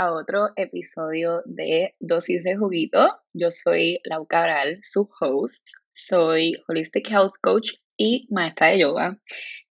A 0.00 0.12
otro 0.12 0.50
episodio 0.54 1.42
de 1.44 1.90
Dosis 1.98 2.44
de 2.44 2.54
Juguito. 2.54 3.18
Yo 3.32 3.50
soy 3.50 3.98
Lau 4.04 4.28
Cabral, 4.28 4.78
su 4.84 5.10
host. 5.18 5.66
Soy 5.90 6.54
Holistic 6.68 7.10
Health 7.10 7.32
Coach 7.42 7.72
y 7.96 8.28
maestra 8.30 8.68
de 8.68 8.78
yoga. 8.78 9.18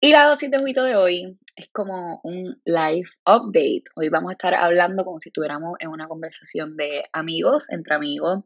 Y 0.00 0.12
la 0.12 0.24
dosis 0.24 0.50
de 0.50 0.60
juguito 0.60 0.82
de 0.82 0.96
hoy 0.96 1.38
es 1.56 1.68
como 1.68 2.22
un 2.22 2.58
live 2.64 3.06
update. 3.26 3.84
Hoy 3.96 4.08
vamos 4.08 4.30
a 4.30 4.32
estar 4.32 4.54
hablando 4.54 5.04
como 5.04 5.20
si 5.20 5.28
estuviéramos 5.28 5.76
en 5.78 5.90
una 5.90 6.08
conversación 6.08 6.74
de 6.78 7.02
amigos, 7.12 7.70
entre 7.70 7.94
amigos. 7.94 8.44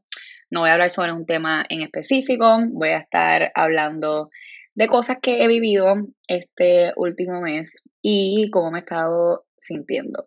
No 0.51 0.63
voy 0.63 0.71
a 0.71 0.73
hablar 0.73 0.91
sobre 0.91 1.13
un 1.13 1.27
tema 1.27 1.65
en 1.69 1.85
específico, 1.85 2.59
voy 2.73 2.89
a 2.89 2.99
estar 2.99 3.53
hablando 3.55 4.31
de 4.75 4.89
cosas 4.89 5.19
que 5.23 5.45
he 5.45 5.47
vivido 5.47 5.95
este 6.27 6.93
último 6.97 7.41
mes 7.41 7.85
y 8.03 8.51
cómo 8.51 8.73
me 8.73 8.79
he 8.79 8.81
estado 8.81 9.45
sintiendo. 9.57 10.27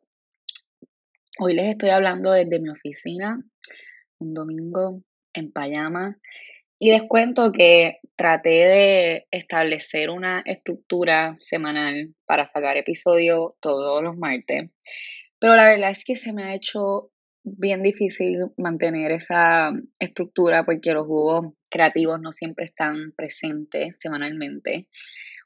Hoy 1.40 1.54
les 1.54 1.68
estoy 1.68 1.92
hablando 1.92 2.34
desde 2.34 2.60
mi 2.60 2.70
oficina, 2.70 3.42
un 4.20 4.34
domingo 4.34 5.02
en 5.34 5.54
pijama. 5.54 6.18
Y 6.78 6.92
les 6.92 7.04
cuento 7.04 7.54
que 7.54 8.00
traté 8.18 8.50
de 8.50 9.28
establecer 9.32 10.10
una 10.10 10.42
estructura 10.46 11.38
semanal 11.40 12.14
para 12.26 12.48
sacar 12.48 12.76
episodios 12.76 13.54
todos 13.62 14.04
los 14.04 14.18
martes. 14.18 14.72
Pero 15.40 15.56
la 15.56 15.64
verdad 15.64 15.92
es 15.92 16.04
que 16.04 16.18
se 16.18 16.34
me 16.34 16.44
ha 16.44 16.54
hecho 16.54 17.12
bien 17.44 17.82
difícil 17.82 18.38
mantener 18.58 19.12
esa 19.14 19.72
estructura 20.00 20.66
porque 20.66 20.92
los 20.92 21.08
jugos 21.08 21.54
creativos 21.70 22.20
no 22.20 22.34
siempre 22.34 22.66
están 22.66 23.14
presentes 23.16 23.96
semanalmente. 24.02 24.90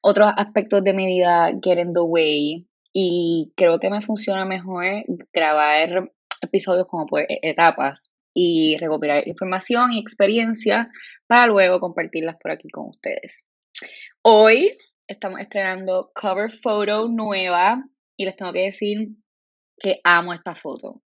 Otros 0.01 0.31
aspectos 0.35 0.83
de 0.83 0.93
mi 0.93 1.05
vida 1.05 1.51
get 1.63 1.77
in 1.77 1.91
the 1.91 2.01
way 2.01 2.65
y 2.97 3.51
creo 3.57 3.77
que 3.77 3.89
me 3.89 4.01
funciona 4.01 4.45
mejor 4.45 4.85
grabar 5.33 6.13
episodios 6.41 6.87
como 6.87 7.05
por 7.05 7.23
e-, 7.23 7.39
etapas 7.41 8.09
y 8.33 8.77
recopilar 8.77 9.27
información 9.27 9.91
y 9.91 9.99
experiencia 9.99 10.89
para 11.27 11.47
luego 11.47 11.81
compartirlas 11.81 12.37
por 12.41 12.51
aquí 12.51 12.69
con 12.69 12.87
ustedes. 12.87 13.43
Hoy 14.21 14.77
estamos 15.07 15.41
estrenando 15.41 16.09
cover 16.15 16.53
photo 16.53 17.09
nueva 17.09 17.83
y 18.15 18.23
les 18.23 18.35
tengo 18.35 18.53
que 18.53 18.61
decir 18.61 19.09
que 19.77 19.99
amo 20.05 20.33
esta 20.33 20.55
foto 20.55 21.03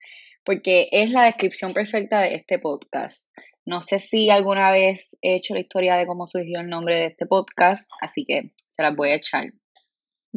porque 0.45 0.89
es 0.91 1.13
la 1.13 1.25
descripción 1.25 1.73
perfecta 1.73 2.21
de 2.21 2.35
este 2.35 2.59
podcast. 2.59 3.27
No 3.65 3.81
sé 3.81 4.01
si 4.01 4.29
alguna 4.31 4.73
vez 4.73 5.17
he 5.23 5.37
hecho 5.37 5.55
la 5.55 5.61
historia 5.61 5.97
de 5.97 6.07
cómo 6.07 6.27
surgió 6.27 6.61
el 6.61 6.69
nombre 6.69 6.97
de 6.97 7.07
este 7.07 7.27
podcast, 7.27 7.91
así 8.01 8.25
que 8.25 8.53
se 8.57 8.83
las 8.83 8.95
voy 8.95 9.11
a 9.11 9.17
echar. 9.17 9.53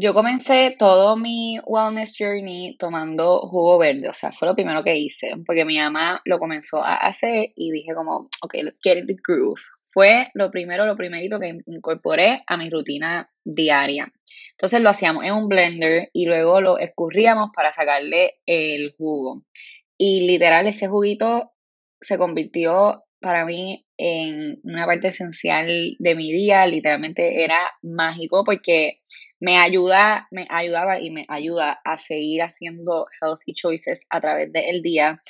Yo 0.01 0.13
comencé 0.13 0.77
todo 0.79 1.17
mi 1.17 1.59
wellness 1.65 2.15
journey 2.17 2.77
tomando 2.77 3.41
jugo 3.41 3.77
verde, 3.77 4.07
o 4.07 4.13
sea, 4.13 4.31
fue 4.31 4.47
lo 4.47 4.55
primero 4.55 4.81
que 4.81 4.95
hice, 4.95 5.33
porque 5.45 5.65
mi 5.65 5.77
mamá 5.77 6.21
lo 6.23 6.39
comenzó 6.39 6.81
a 6.81 6.95
hacer 6.95 7.49
y 7.57 7.69
dije 7.69 7.93
como, 7.93 8.29
ok, 8.41 8.53
let's 8.63 8.79
get 8.81 8.97
in 8.97 9.05
the 9.07 9.17
groove. 9.21 9.59
Fue 9.89 10.29
lo 10.35 10.51
primero, 10.51 10.85
lo 10.85 10.95
primerito 10.95 11.37
que 11.37 11.57
incorporé 11.65 12.43
a 12.47 12.55
mi 12.55 12.69
rutina 12.69 13.29
diaria. 13.43 14.09
Entonces 14.51 14.79
lo 14.79 14.89
hacíamos 14.89 15.25
en 15.25 15.33
un 15.33 15.49
blender 15.49 16.09
y 16.13 16.27
luego 16.27 16.61
lo 16.61 16.77
escurríamos 16.77 17.49
para 17.53 17.73
sacarle 17.73 18.35
el 18.45 18.95
jugo. 18.97 19.43
Y 19.97 20.25
literal 20.27 20.65
ese 20.67 20.87
juguito 20.87 21.51
se 21.99 22.17
convirtió 22.17 23.03
para 23.19 23.43
mí 23.43 23.85
en 23.97 24.61
una 24.63 24.85
parte 24.85 25.09
esencial 25.09 25.97
de 25.99 26.15
mi 26.15 26.31
día, 26.31 26.65
literalmente 26.67 27.43
era 27.43 27.59
mágico 27.81 28.45
porque 28.45 28.99
me 29.39 29.57
ayuda, 29.57 30.27
me 30.31 30.47
ayudaba 30.49 30.99
y 30.99 31.11
me 31.11 31.25
ayuda 31.27 31.79
a 31.83 31.97
seguir 31.97 32.41
haciendo 32.41 33.07
healthy 33.21 33.53
choices 33.53 34.05
a 34.09 34.21
través 34.21 34.51
del 34.51 34.81
día. 34.81 35.21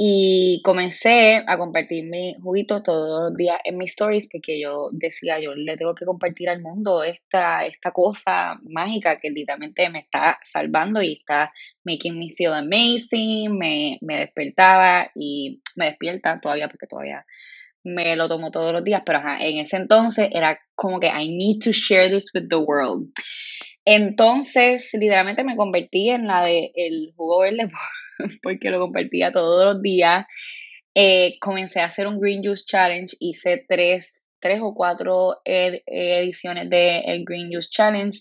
Y 0.00 0.62
comencé 0.62 1.42
a 1.44 1.58
compartir 1.58 2.04
mi 2.04 2.36
juguito 2.40 2.84
todos 2.84 3.30
los 3.30 3.36
días 3.36 3.58
en 3.64 3.78
mis 3.78 3.90
stories 3.90 4.28
porque 4.30 4.60
yo 4.60 4.90
decía, 4.92 5.40
yo 5.40 5.56
le 5.56 5.76
tengo 5.76 5.92
que 5.92 6.04
compartir 6.04 6.48
al 6.48 6.62
mundo 6.62 7.02
esta, 7.02 7.66
esta 7.66 7.90
cosa 7.90 8.60
mágica 8.62 9.18
que 9.18 9.30
literalmente 9.30 9.90
me 9.90 9.98
está 9.98 10.38
salvando 10.44 11.02
y 11.02 11.14
está 11.14 11.52
making 11.82 12.16
me 12.16 12.30
feel 12.30 12.52
amazing, 12.52 13.58
me, 13.58 13.98
me 14.00 14.20
despertaba 14.20 15.10
y 15.16 15.62
me 15.74 15.86
despierta 15.86 16.38
todavía 16.40 16.68
porque 16.68 16.86
todavía 16.86 17.26
me 17.94 18.16
lo 18.16 18.28
tomo 18.28 18.50
todos 18.50 18.72
los 18.72 18.84
días, 18.84 19.02
pero 19.04 19.20
en 19.40 19.58
ese 19.58 19.76
entonces 19.76 20.28
era 20.32 20.60
como 20.74 21.00
que 21.00 21.08
I 21.08 21.28
need 21.28 21.62
to 21.64 21.72
share 21.72 22.10
this 22.10 22.30
with 22.34 22.48
the 22.48 22.56
world. 22.56 23.10
Entonces, 23.84 24.90
literalmente 24.92 25.44
me 25.44 25.56
convertí 25.56 26.10
en 26.10 26.26
la 26.26 26.44
de 26.44 26.70
el 26.74 27.12
jugo 27.16 27.40
verde 27.40 27.70
porque 28.42 28.70
lo 28.70 28.80
compartía 28.80 29.32
todos 29.32 29.64
los 29.64 29.82
días. 29.82 30.26
Eh, 30.94 31.36
comencé 31.40 31.80
a 31.80 31.86
hacer 31.86 32.06
un 32.06 32.20
Green 32.20 32.44
Juice 32.44 32.64
Challenge, 32.66 33.16
hice 33.18 33.64
tres, 33.66 34.24
tres 34.40 34.60
o 34.62 34.74
cuatro 34.74 35.36
ediciones 35.44 36.68
del 36.68 37.24
Green 37.24 37.50
Juice 37.50 37.68
Challenge. 37.70 38.18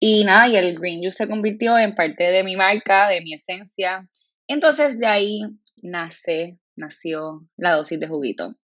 Y 0.00 0.24
nada, 0.24 0.48
y 0.48 0.56
el 0.56 0.78
Green 0.78 1.00
Juice 1.00 1.18
se 1.18 1.28
convirtió 1.28 1.78
en 1.78 1.94
parte 1.94 2.24
de 2.24 2.42
mi 2.42 2.56
marca, 2.56 3.08
de 3.08 3.20
mi 3.20 3.34
esencia. 3.34 4.08
Entonces 4.48 4.98
de 4.98 5.06
ahí 5.06 5.42
nace, 5.76 6.58
nació 6.74 7.46
la 7.56 7.76
dosis 7.76 8.00
de 8.00 8.08
juguito. 8.08 8.56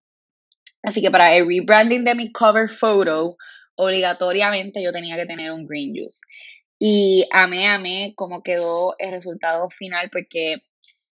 Así 0.89 1.03
que 1.03 1.11
para 1.11 1.37
el 1.37 1.47
rebranding 1.47 2.03
de 2.03 2.15
mi 2.15 2.33
cover 2.33 2.71
photo, 2.71 3.37
obligatoriamente 3.77 4.83
yo 4.83 4.91
tenía 4.91 5.17
que 5.17 5.27
tener 5.27 5.53
un 5.53 5.67
green 5.67 5.93
juice. 5.95 6.21
Y 6.79 7.27
amé, 7.31 7.69
amé 7.69 8.15
cómo 8.17 8.43
quedó 8.43 8.95
el 8.99 9.11
resultado 9.11 9.69
final 9.69 10.09
porque 10.11 10.63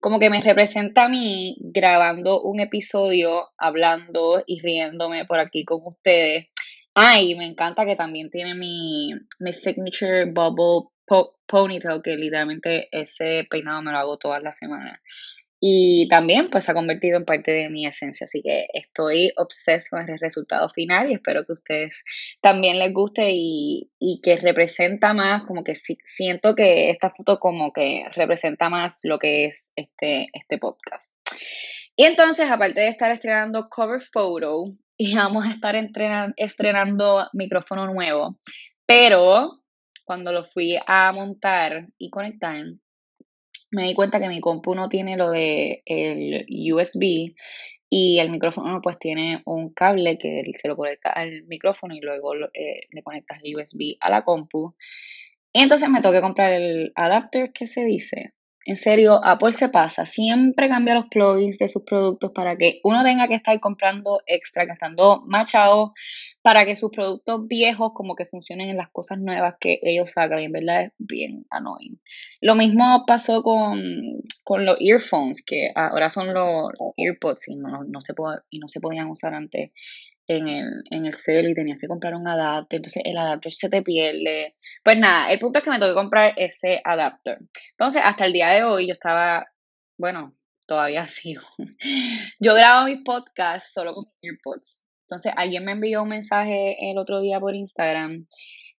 como 0.01 0.19
que 0.19 0.29
me 0.29 0.41
representa 0.41 1.05
a 1.05 1.07
mí 1.07 1.55
grabando 1.61 2.41
un 2.41 2.59
episodio, 2.59 3.47
hablando 3.57 4.43
y 4.45 4.59
riéndome 4.59 5.23
por 5.23 5.39
aquí 5.39 5.63
con 5.63 5.79
ustedes. 5.85 6.47
Ay, 6.93 7.35
me 7.35 7.45
encanta 7.45 7.85
que 7.85 7.95
también 7.95 8.29
tiene 8.29 8.55
mi, 8.55 9.13
mi 9.39 9.53
signature 9.53 10.25
bubble 10.25 10.89
ponytail, 11.45 12.01
que 12.01 12.17
literalmente 12.17 12.89
ese 12.91 13.47
peinado 13.49 13.81
me 13.81 13.93
lo 13.93 13.99
hago 13.99 14.17
todas 14.17 14.43
las 14.43 14.57
semanas. 14.57 14.99
Y 15.63 16.07
también 16.09 16.49
pues 16.49 16.63
se 16.63 16.71
ha 16.71 16.73
convertido 16.73 17.17
en 17.17 17.25
parte 17.25 17.51
de 17.51 17.69
mi 17.69 17.85
esencia, 17.85 18.25
así 18.25 18.41
que 18.41 18.65
estoy 18.73 19.31
obseso 19.37 19.95
con 19.95 20.09
el 20.09 20.17
resultado 20.19 20.67
final 20.69 21.09
y 21.11 21.13
espero 21.13 21.45
que 21.45 21.51
a 21.51 21.53
ustedes 21.53 22.03
también 22.41 22.79
les 22.79 22.91
guste 22.91 23.29
y, 23.31 23.91
y 23.99 24.21
que 24.21 24.37
representa 24.37 25.13
más, 25.13 25.43
como 25.43 25.63
que 25.63 25.75
siento 25.75 26.55
que 26.55 26.89
esta 26.89 27.11
foto 27.11 27.39
como 27.39 27.71
que 27.73 28.05
representa 28.15 28.69
más 28.69 29.01
lo 29.03 29.19
que 29.19 29.45
es 29.45 29.71
este, 29.75 30.29
este 30.33 30.57
podcast. 30.57 31.13
Y 31.95 32.05
entonces, 32.05 32.49
aparte 32.49 32.81
de 32.81 32.87
estar 32.87 33.11
estrenando 33.11 33.67
cover 33.69 34.01
photo 34.01 34.63
y 34.97 35.15
vamos 35.15 35.45
a 35.45 35.49
estar 35.49 35.75
estrenando 36.37 37.27
micrófono 37.33 37.85
nuevo, 37.85 38.39
pero 38.87 39.61
cuando 40.05 40.31
lo 40.31 40.43
fui 40.43 40.75
a 40.87 41.11
montar 41.11 41.87
y 41.99 42.09
conectar, 42.09 42.65
me 43.71 43.83
di 43.83 43.93
cuenta 43.93 44.19
que 44.19 44.29
mi 44.29 44.39
compu 44.39 44.75
no 44.75 44.89
tiene 44.89 45.17
lo 45.17 45.31
de 45.31 45.81
el 45.85 46.45
USB 46.73 47.33
y 47.89 48.19
el 48.19 48.31
micrófono 48.31 48.81
pues 48.81 48.99
tiene 48.99 49.41
un 49.45 49.73
cable 49.73 50.17
que 50.17 50.43
se 50.57 50.67
lo 50.67 50.77
conecta 50.77 51.09
al 51.09 51.43
micrófono 51.43 51.95
y 51.95 51.99
luego 52.01 52.35
eh, 52.53 52.87
le 52.89 53.03
conectas 53.03 53.39
el 53.43 53.55
USB 53.55 53.97
a 53.99 54.09
la 54.09 54.23
compu. 54.23 54.75
Y 55.53 55.61
entonces 55.61 55.89
me 55.89 56.01
toqué 56.01 56.21
comprar 56.21 56.53
el 56.53 56.93
adapter 56.95 57.51
que 57.51 57.67
se 57.67 57.83
dice 57.83 58.33
en 58.65 58.77
serio, 58.77 59.19
Apple 59.23 59.53
se 59.53 59.69
pasa, 59.69 60.05
siempre 60.05 60.69
cambia 60.69 60.93
los 60.93 61.05
plugins 61.07 61.57
de 61.57 61.67
sus 61.67 61.81
productos 61.81 62.31
para 62.31 62.57
que 62.57 62.79
uno 62.83 63.03
tenga 63.03 63.27
que 63.27 63.33
estar 63.33 63.59
comprando 63.59 64.21
extra, 64.27 64.65
gastando 64.65 65.23
machado, 65.25 65.93
para 66.41 66.65
que 66.65 66.75
sus 66.75 66.91
productos 66.91 67.47
viejos 67.47 67.91
como 67.93 68.15
que 68.15 68.25
funcionen 68.25 68.69
en 68.69 68.77
las 68.77 68.89
cosas 68.89 69.19
nuevas 69.19 69.55
que 69.59 69.79
ellos 69.83 70.11
sacan, 70.11 70.39
y 70.39 70.45
en 70.45 70.51
verdad 70.51 70.83
es 70.83 70.91
bien 70.97 71.45
annoying. 71.49 72.01
Lo 72.41 72.55
mismo 72.55 73.03
pasó 73.05 73.43
con, 73.43 74.21
los 74.65 74.77
earphones, 74.79 75.43
que 75.45 75.71
ahora 75.75 76.09
son 76.09 76.33
los, 76.33 76.71
earpods 76.97 77.47
y 77.47 77.55
no, 77.55 77.83
no 77.83 78.01
se 78.01 78.13
y 78.49 78.59
no 78.59 78.67
se 78.67 78.79
podían 78.79 79.09
usar 79.09 79.33
antes 79.33 79.71
en 80.27 80.47
el, 80.47 80.83
en 80.89 81.05
el 81.05 81.13
cel 81.13 81.49
y 81.49 81.53
tenías 81.53 81.79
que 81.79 81.87
comprar 81.87 82.15
un 82.15 82.27
adapter, 82.27 82.77
entonces 82.77 83.03
el 83.05 83.17
adapter 83.17 83.53
se 83.53 83.69
te 83.69 83.81
pierde. 83.81 84.55
Pues 84.83 84.97
nada, 84.97 85.31
el 85.31 85.39
punto 85.39 85.59
es 85.59 85.63
que 85.65 85.71
me 85.71 85.79
que 85.79 85.93
comprar 85.93 86.33
ese 86.37 86.81
adapter. 86.83 87.39
Entonces, 87.71 88.01
hasta 88.03 88.25
el 88.25 88.33
día 88.33 88.49
de 88.49 88.63
hoy 88.63 88.87
yo 88.87 88.93
estaba, 88.93 89.47
bueno, 89.97 90.35
todavía 90.67 91.05
sigo. 91.07 91.43
Yo 92.39 92.53
grabo 92.53 92.85
mis 92.85 93.03
podcasts 93.03 93.73
solo 93.73 93.93
con 93.93 94.05
earpods. 94.21 94.85
Entonces, 95.11 95.33
alguien 95.35 95.65
me 95.65 95.73
envió 95.73 96.03
un 96.03 96.07
mensaje 96.07 96.89
el 96.89 96.97
otro 96.97 97.19
día 97.19 97.37
por 97.37 97.53
Instagram 97.53 98.27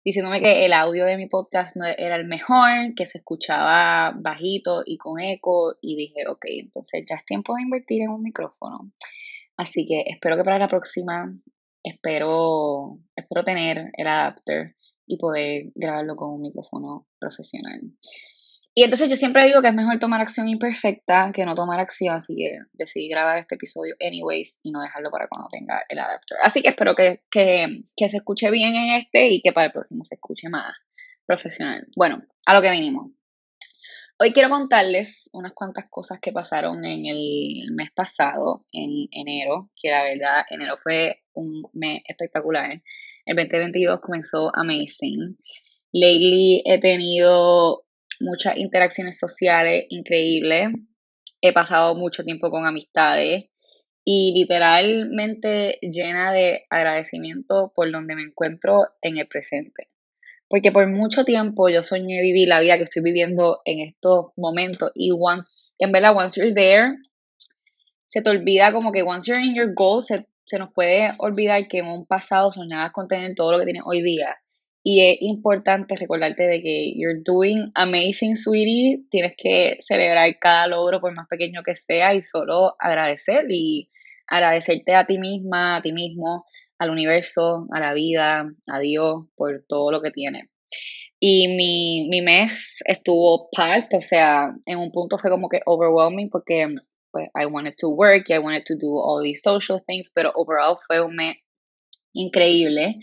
diciéndome 0.03 0.41
que 0.41 0.65
el 0.65 0.73
audio 0.73 1.05
de 1.05 1.19
mi 1.19 1.27
podcast 1.29 1.77
no 1.77 1.85
era 1.85 2.17
el 2.17 2.27
mejor, 2.27 2.95
que 2.97 3.05
se 3.05 3.19
escuchaba 3.19 4.15
bajito 4.19 4.83
y 4.87 4.97
con 4.97 5.21
eco 5.21 5.77
y 5.83 5.95
dije, 5.95 6.27
ok, 6.27 6.47
entonces 6.47 7.05
ya 7.07 7.17
es 7.17 7.27
tiempo 7.27 7.55
de 7.55 7.63
invertir 7.65 8.01
en 8.01 8.09
un 8.09 8.23
micrófono. 8.23 8.91
Así 9.59 9.85
que 9.85 10.05
espero 10.07 10.39
que 10.39 10.43
para 10.43 10.59
la 10.59 10.69
próxima, 10.69 11.31
espero, 11.83 12.99
espero 13.15 13.45
tener 13.45 13.91
el 13.93 14.07
adapter 14.07 14.75
y 15.07 15.19
poder 15.19 15.71
grabarlo 15.75 16.17
con 16.17 16.31
un 16.31 16.41
micrófono 16.41 17.09
profesional. 17.21 17.83
Y 18.75 18.85
entonces 18.85 19.11
yo 19.11 19.17
siempre 19.17 19.45
digo 19.45 19.61
que 19.61 19.69
es 19.69 19.75
mejor 19.75 19.99
tomar 19.99 20.21
acción 20.21 20.49
imperfecta 20.49 21.31
que 21.35 21.45
no 21.45 21.55
tomar 21.55 21.79
acción, 21.79 22.15
así 22.15 22.35
que 22.35 22.59
decidí 22.73 23.09
grabar 23.09 23.39
este 23.39 23.57
episodio 23.57 23.95
anyways 24.01 24.61
y 24.63 24.71
no 24.71 24.81
dejarlo 24.81 25.11
para 25.11 25.29
cuando 25.29 25.49
tenga 25.49 25.83
el 25.89 25.99
adapter. 25.99 26.39
Así 26.43 26.63
que 26.63 26.71
espero 26.71 26.95
que, 26.95 27.23
que, 27.31 27.83
que 27.95 28.09
se 28.09 28.19
escuche 28.19 28.51
bien 28.51 28.75
en 28.75 28.93
este 28.93 29.29
y 29.29 29.43
que 29.43 29.53
para 29.53 29.67
el 29.67 29.73
próximo 29.73 30.05
se 30.05 30.15
escuche 30.15 30.49
más 30.49 30.75
profesional. 31.27 31.87
Bueno, 31.97 32.23
a 32.47 32.55
lo 32.55 32.63
que 32.63 32.71
vinimos. 32.71 33.13
Hoy 34.19 34.33
quiero 34.33 34.51
contarles 34.51 35.29
unas 35.33 35.53
cuantas 35.53 35.87
cosas 35.91 36.21
que 36.21 36.33
pasaron 36.33 36.85
en 36.85 37.07
el 37.07 37.73
mes 37.75 37.91
pasado, 37.95 38.65
en 38.71 39.09
enero, 39.11 39.71
que 39.75 39.91
la 39.91 40.05
verdad 40.05 40.45
enero 40.49 40.77
fue 40.83 41.23
un 41.35 41.65
mes 41.73 42.03
espectacular. 42.07 42.81
El 43.27 43.37
2022 43.37 44.01
comenzó 44.01 44.51
amazing. 44.55 45.37
Lately 45.93 46.63
he 46.65 46.79
tenido 46.79 47.85
muchas 48.23 48.57
interacciones 48.57 49.19
sociales 49.19 49.87
increíbles. 49.91 50.69
He 51.41 51.53
pasado 51.53 51.95
mucho 51.95 52.25
tiempo 52.25 52.51
con 52.51 52.67
amistades 52.67 53.47
y 54.05 54.33
literalmente 54.35 55.79
llena 55.83 56.33
de 56.33 56.65
agradecimiento 56.71 57.73
por 57.75 57.91
donde 57.91 58.15
me 58.15 58.23
encuentro 58.23 58.89
en 59.01 59.19
el 59.19 59.29
presente. 59.29 59.89
Porque 60.49 60.73
por 60.73 60.89
mucho 60.89 61.25
tiempo 61.25 61.69
yo 61.69 61.83
soñé 61.83 62.21
vivir 62.21 62.49
la 62.49 62.61
vida 62.61 62.77
que 62.77 62.85
estoy 62.85 63.03
viviendo 63.03 63.61
en 63.65 63.81
estos 63.81 64.33
momentos 64.37 64.93
y 64.95 65.11
once, 65.13 65.75
en 65.79 65.93
verdad, 65.93 66.17
once 66.17 66.41
you're 66.41 66.55
there, 66.55 66.97
se 68.07 68.21
te 68.21 68.31
olvida 68.31 68.73
como 68.73 68.93
que 68.93 69.03
once 69.03 69.31
you're 69.31 69.43
in 69.43 69.55
your 69.55 69.73
goal, 69.75 70.03
se, 70.03 70.27
se 70.45 70.59
nos 70.59 70.73
puede 70.73 71.13
olvidar 71.19 71.67
que 71.69 71.79
en 71.79 71.87
un 71.87 72.07
pasado 72.07 72.53
soñabas 72.53 72.93
con 72.93 73.09
tener 73.09 73.35
todo 73.35 73.53
lo 73.53 73.59
que 73.59 73.65
tienes 73.65 73.83
hoy 73.87 74.03
día 74.03 74.42
y 74.85 75.01
es 75.07 75.19
importante 75.21 75.95
recordarte 75.97 76.43
de 76.43 76.61
que 76.61 76.93
you're 76.97 77.23
doing 77.25 77.71
amazing, 77.75 78.37
sweetie. 78.37 79.05
Tienes 79.11 79.35
que 79.37 79.77
celebrar 79.81 80.39
cada 80.41 80.67
logro, 80.67 81.01
por 81.01 81.17
más 81.17 81.29
pequeño 81.29 81.63
que 81.63 81.77
sea, 81.77 82.15
y 82.15 82.23
solo 82.23 82.75
agradecer 82.81 83.47
y 83.49 83.91
agradecerte 84.27 84.95
a 84.95 85.05
ti 85.07 85.19
misma, 85.19 85.77
a 85.77 85.83
ti 85.83 85.93
mismo, 85.93 86.47
al 86.79 86.91
universo, 86.91 87.69
a 87.73 87.79
la 87.79 87.95
vida, 87.95 88.51
a 88.67 88.79
Dios, 88.81 89.27
por 89.37 89.65
todo 89.69 89.93
lo 89.93 90.03
que 90.03 90.11
tienes. 90.11 90.49
Y 91.21 91.47
mi, 91.47 92.09
mi 92.09 92.21
mes 92.21 92.79
estuvo 92.85 93.49
packed, 93.57 93.97
o 93.97 94.01
sea, 94.01 94.53
en 94.67 94.79
un 94.79 94.91
punto 94.91 95.17
fue 95.17 95.31
como 95.31 95.49
que 95.49 95.61
overwhelming 95.65 96.29
porque 96.29 96.75
pues, 97.13 97.29
I 97.41 97.47
wanted 97.47 97.75
to 97.79 97.89
work, 97.89 98.29
I 98.31 98.39
wanted 98.39 98.65
to 98.67 98.75
do 98.75 98.99
all 98.99 99.23
these 99.23 99.41
social 99.41 99.81
things, 99.87 100.11
pero 100.13 100.33
overall 100.35 100.79
fue 100.85 101.01
un 101.01 101.15
mes 101.15 101.37
increíble 102.15 102.97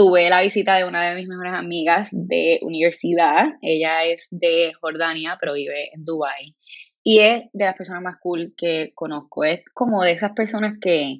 tuve 0.00 0.30
la 0.30 0.40
visita 0.40 0.76
de 0.76 0.86
una 0.86 1.10
de 1.10 1.14
mis 1.14 1.28
mejores 1.28 1.52
amigas 1.52 2.08
de 2.10 2.58
universidad. 2.62 3.48
Ella 3.60 4.06
es 4.06 4.28
de 4.30 4.72
Jordania, 4.80 5.36
pero 5.38 5.52
vive 5.52 5.90
en 5.92 6.06
Dubai. 6.06 6.56
Y 7.02 7.18
es 7.18 7.50
de 7.52 7.66
las 7.66 7.76
personas 7.76 8.02
más 8.02 8.16
cool 8.18 8.54
que 8.56 8.92
conozco. 8.94 9.44
Es 9.44 9.60
como 9.74 10.02
de 10.02 10.12
esas 10.12 10.30
personas 10.32 10.78
que, 10.80 11.18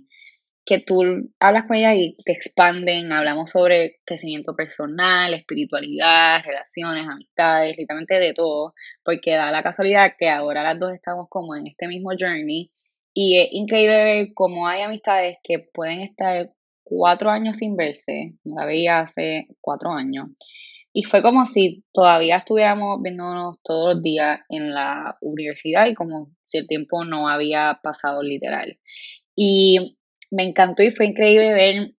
que 0.64 0.78
tú 0.78 1.02
hablas 1.38 1.64
con 1.64 1.76
ella 1.76 1.94
y 1.94 2.16
te 2.24 2.32
expanden. 2.32 3.12
Hablamos 3.12 3.50
sobre 3.50 4.00
crecimiento 4.06 4.56
personal, 4.56 5.34
espiritualidad, 5.34 6.42
relaciones, 6.42 7.06
amistades, 7.06 7.76
literalmente 7.76 8.18
de 8.18 8.32
todo. 8.32 8.72
Porque 9.04 9.32
da 9.32 9.52
la 9.52 9.62
casualidad 9.62 10.14
que 10.16 10.30
ahora 10.30 10.62
las 10.62 10.78
dos 10.78 10.94
estamos 10.94 11.26
como 11.28 11.54
en 11.54 11.66
este 11.66 11.86
mismo 11.86 12.12
journey. 12.18 12.72
Y 13.12 13.40
es 13.40 13.48
increíble 13.50 14.04
ver 14.04 14.28
cómo 14.32 14.68
hay 14.68 14.80
amistades 14.80 15.36
que 15.42 15.58
pueden 15.58 16.00
estar 16.00 16.50
cuatro 16.90 17.30
años 17.30 17.58
sin 17.58 17.76
verse, 17.76 18.34
la 18.42 18.66
veía 18.66 18.98
hace 18.98 19.46
cuatro 19.60 19.92
años, 19.92 20.28
y 20.92 21.04
fue 21.04 21.22
como 21.22 21.46
si 21.46 21.84
todavía 21.92 22.38
estuviéramos 22.38 23.00
viéndonos 23.00 23.58
todos 23.62 23.94
los 23.94 24.02
días 24.02 24.40
en 24.48 24.74
la 24.74 25.16
universidad 25.20 25.86
y 25.86 25.94
como 25.94 26.32
si 26.46 26.58
el 26.58 26.66
tiempo 26.66 27.04
no 27.04 27.28
había 27.28 27.78
pasado 27.82 28.22
literal. 28.22 28.76
Y 29.36 29.96
me 30.32 30.42
encantó 30.42 30.82
y 30.82 30.90
fue 30.90 31.06
increíble 31.06 31.52
ver 31.52 31.94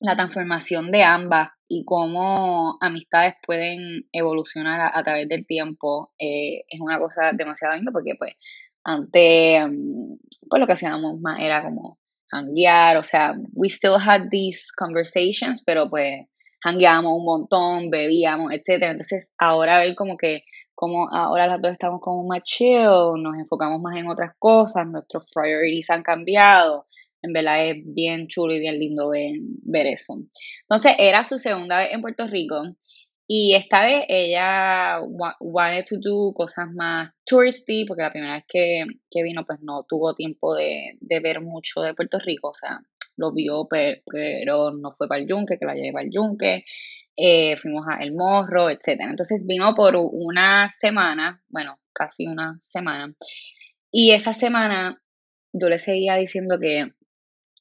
la 0.00 0.16
transformación 0.16 0.90
de 0.90 1.02
ambas 1.02 1.50
y 1.68 1.84
cómo 1.84 2.78
amistades 2.80 3.34
pueden 3.46 4.08
evolucionar 4.12 4.90
a, 4.92 5.02
través 5.02 5.28
del 5.28 5.46
tiempo. 5.46 6.14
Eh, 6.18 6.64
es 6.66 6.80
una 6.80 6.98
cosa 6.98 7.32
demasiado 7.34 7.76
linda 7.76 7.92
porque 7.92 8.14
pues 8.18 8.32
antes 8.84 9.66
mm, 9.68 10.14
pues 10.48 10.60
lo 10.60 10.66
que 10.66 10.72
hacíamos 10.72 11.20
más 11.20 11.40
era 11.40 11.62
como 11.62 11.99
hanguear, 12.30 12.96
o 12.96 13.04
sea, 13.04 13.34
we 13.52 13.68
still 13.68 13.96
had 13.98 14.28
these 14.30 14.66
conversations, 14.76 15.62
pero 15.64 15.88
pues 15.88 16.26
hangueamos 16.64 17.12
un 17.16 17.24
montón, 17.24 17.90
bebíamos, 17.90 18.52
etcétera. 18.52 18.92
Entonces, 18.92 19.32
ahora 19.38 19.78
ver 19.78 19.94
como 19.94 20.16
que 20.16 20.44
como 20.74 21.10
ahora 21.10 21.46
las 21.46 21.60
dos 21.60 21.72
estamos 21.72 22.00
como 22.00 22.26
más 22.26 22.42
chill, 22.42 23.20
nos 23.22 23.36
enfocamos 23.38 23.82
más 23.82 23.98
en 23.98 24.08
otras 24.08 24.32
cosas, 24.38 24.86
nuestros 24.86 25.24
priorities 25.34 25.90
han 25.90 26.02
cambiado. 26.02 26.86
En 27.22 27.34
verdad 27.34 27.68
es 27.68 27.76
bien 27.84 28.28
chulo 28.28 28.54
y 28.54 28.60
bien 28.60 28.78
lindo 28.78 29.10
ver, 29.10 29.32
ver 29.62 29.86
eso. 29.86 30.14
Entonces, 30.62 30.94
era 30.98 31.22
su 31.24 31.38
segunda 31.38 31.78
vez 31.78 31.90
en 31.92 32.00
Puerto 32.00 32.26
Rico 32.26 32.62
y 33.32 33.54
esta 33.54 33.84
vez 33.84 34.06
ella 34.08 34.98
wanted 35.38 35.84
to 35.88 35.98
do 36.00 36.32
cosas 36.34 36.66
más 36.72 37.12
touristy, 37.24 37.84
porque 37.84 38.02
la 38.02 38.10
primera 38.10 38.34
vez 38.34 38.44
que, 38.48 39.22
vino, 39.22 39.46
pues 39.46 39.60
no 39.62 39.86
tuvo 39.88 40.16
tiempo 40.16 40.56
de, 40.56 40.98
ver 41.00 41.40
mucho 41.40 41.80
de 41.80 41.94
Puerto 41.94 42.18
Rico, 42.18 42.48
o 42.48 42.54
sea, 42.54 42.80
lo 43.16 43.32
vio, 43.32 43.68
pero, 43.70 44.72
no 44.72 44.96
fue 44.98 45.06
para 45.06 45.20
el 45.20 45.28
yunque, 45.28 45.58
que 45.60 45.64
la 45.64 45.76
llevé 45.76 45.92
para 45.92 46.04
el 46.06 46.10
yunque, 46.12 46.64
eh, 47.16 47.56
fuimos 47.58 47.86
a 47.88 48.02
El 48.02 48.14
Morro, 48.14 48.68
etc. 48.68 48.98
Entonces 49.08 49.46
vino 49.46 49.76
por 49.76 49.94
una 49.94 50.68
semana, 50.68 51.40
bueno, 51.48 51.78
casi 51.92 52.26
una 52.26 52.58
semana, 52.60 53.14
y 53.92 54.10
esa 54.10 54.32
semana 54.32 55.00
yo 55.52 55.68
le 55.68 55.78
seguía 55.78 56.16
diciendo 56.16 56.58
que 56.58 56.94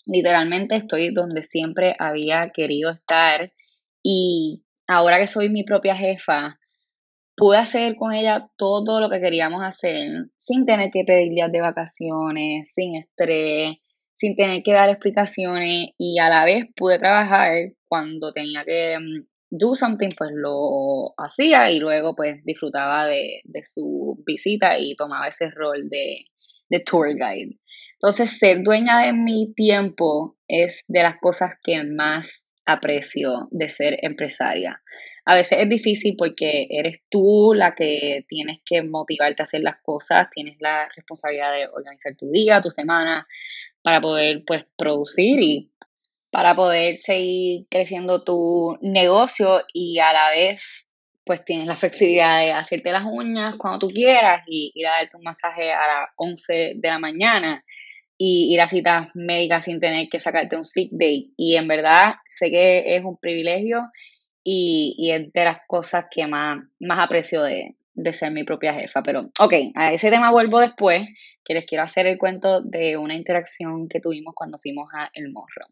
literalmente 0.07 0.75
estoy 0.77 1.13
donde 1.13 1.43
siempre 1.43 1.95
había 1.99 2.49
querido 2.49 2.89
estar 2.89 3.53
y 4.01 4.63
ahora 4.89 5.19
que 5.19 5.27
soy 5.27 5.49
mi 5.49 5.63
propia 5.63 5.95
jefa, 5.95 6.59
pude 7.35 7.57
hacer 7.57 7.95
con 7.95 8.11
ella 8.11 8.49
todo 8.57 8.99
lo 8.99 9.09
que 9.09 9.21
queríamos 9.21 9.63
hacer 9.63 10.25
sin 10.35 10.65
tener 10.65 10.89
que 10.91 11.03
pedir 11.05 11.29
días 11.29 11.51
de 11.51 11.61
vacaciones, 11.61 12.71
sin 12.73 12.95
estrés, 12.95 13.77
sin 14.15 14.35
tener 14.35 14.63
que 14.63 14.73
dar 14.73 14.89
explicaciones 14.89 15.91
y 15.97 16.19
a 16.19 16.29
la 16.29 16.43
vez 16.43 16.65
pude 16.75 16.97
trabajar 16.97 17.53
cuando 17.87 18.33
tenía 18.33 18.65
que 18.65 18.97
mm, 18.99 19.27
do 19.51 19.75
something, 19.75 20.09
pues 20.17 20.31
lo 20.33 21.13
hacía 21.17 21.71
y 21.71 21.79
luego 21.79 22.15
pues 22.15 22.43
disfrutaba 22.43 23.05
de, 23.05 23.41
su 23.63 24.21
visita 24.25 24.79
y 24.79 24.95
tomaba 24.95 25.27
ese 25.27 25.51
rol 25.51 25.87
de, 25.87 26.25
de 26.69 26.79
tour 26.79 27.09
guide. 27.13 27.59
Entonces, 27.93 28.37
ser 28.37 28.63
dueña 28.63 29.03
de 29.03 29.13
mi 29.13 29.53
tiempo 29.53 30.35
es 30.47 30.83
de 30.87 31.03
las 31.03 31.17
cosas 31.21 31.51
que 31.61 31.83
más 31.83 32.48
aprecio 32.69 33.47
de 33.51 33.69
ser 33.69 33.97
empresaria. 34.01 34.81
A 35.25 35.35
veces 35.35 35.59
es 35.61 35.69
difícil 35.69 36.15
porque 36.17 36.67
eres 36.69 37.01
tú 37.09 37.53
la 37.53 37.75
que 37.75 38.25
tienes 38.27 38.59
que 38.65 38.81
motivarte 38.81 39.43
a 39.43 39.45
hacer 39.45 39.61
las 39.61 39.75
cosas, 39.81 40.27
tienes 40.31 40.57
la 40.59 40.89
responsabilidad 40.95 41.53
de 41.53 41.67
organizar 41.67 42.15
tu 42.15 42.31
día, 42.31 42.61
tu 42.61 42.69
semana, 42.69 43.27
para 43.83 44.01
poder 44.01 44.43
pues 44.45 44.65
producir 44.77 45.39
y 45.41 45.71
para 46.31 46.55
poder 46.55 46.97
seguir 46.97 47.65
creciendo 47.69 48.23
tu 48.23 48.77
negocio 48.81 49.61
y 49.73 49.99
a 49.99 50.13
la 50.13 50.29
vez 50.31 50.91
pues 51.25 51.45
tienes 51.45 51.67
la 51.67 51.75
flexibilidad 51.75 52.39
de 52.39 52.51
hacerte 52.51 52.91
las 52.91 53.05
uñas 53.05 53.53
cuando 53.57 53.79
tú 53.79 53.93
quieras 53.93 54.43
y 54.47 54.71
ir 54.73 54.87
a 54.87 54.93
darte 54.93 55.15
un 55.15 55.23
masaje 55.23 55.71
a 55.71 55.87
las 55.87 56.09
11 56.15 56.73
de 56.75 56.87
la 56.87 56.97
mañana 56.97 57.63
y 58.21 58.53
ir 58.53 58.59
a 58.59 58.67
citas 58.67 59.15
médicas 59.15 59.63
sin 59.63 59.79
tener 59.79 60.09
que 60.09 60.19
sacarte 60.19 60.57
un 60.57 60.65
sick 60.65 60.89
day. 60.91 61.31
Y 61.37 61.55
en 61.55 61.69
verdad 61.69 62.15
sé 62.27 62.51
que 62.51 62.97
es 62.97 63.03
un 63.03 63.17
privilegio 63.17 63.89
y, 64.43 64.93
y 64.97 65.11
es 65.11 65.31
de 65.31 65.45
las 65.45 65.59
cosas 65.67 66.05
que 66.11 66.27
más, 66.27 66.59
más 66.81 66.99
aprecio 66.99 67.41
de, 67.41 67.77
de 67.93 68.13
ser 68.13 68.31
mi 68.31 68.43
propia 68.43 68.73
jefa. 68.73 69.01
Pero, 69.03 69.29
ok, 69.39 69.53
a 69.75 69.93
ese 69.93 70.09
tema 70.09 70.31
vuelvo 70.31 70.59
después, 70.59 71.07
que 71.43 71.53
les 71.53 71.65
quiero 71.65 71.83
hacer 71.83 72.07
el 72.07 72.17
cuento 72.17 72.61
de 72.61 72.97
una 72.97 73.15
interacción 73.15 73.87
que 73.87 73.99
tuvimos 73.99 74.33
cuando 74.35 74.59
fuimos 74.59 74.89
a 74.93 75.09
El 75.13 75.31
Morro. 75.31 75.67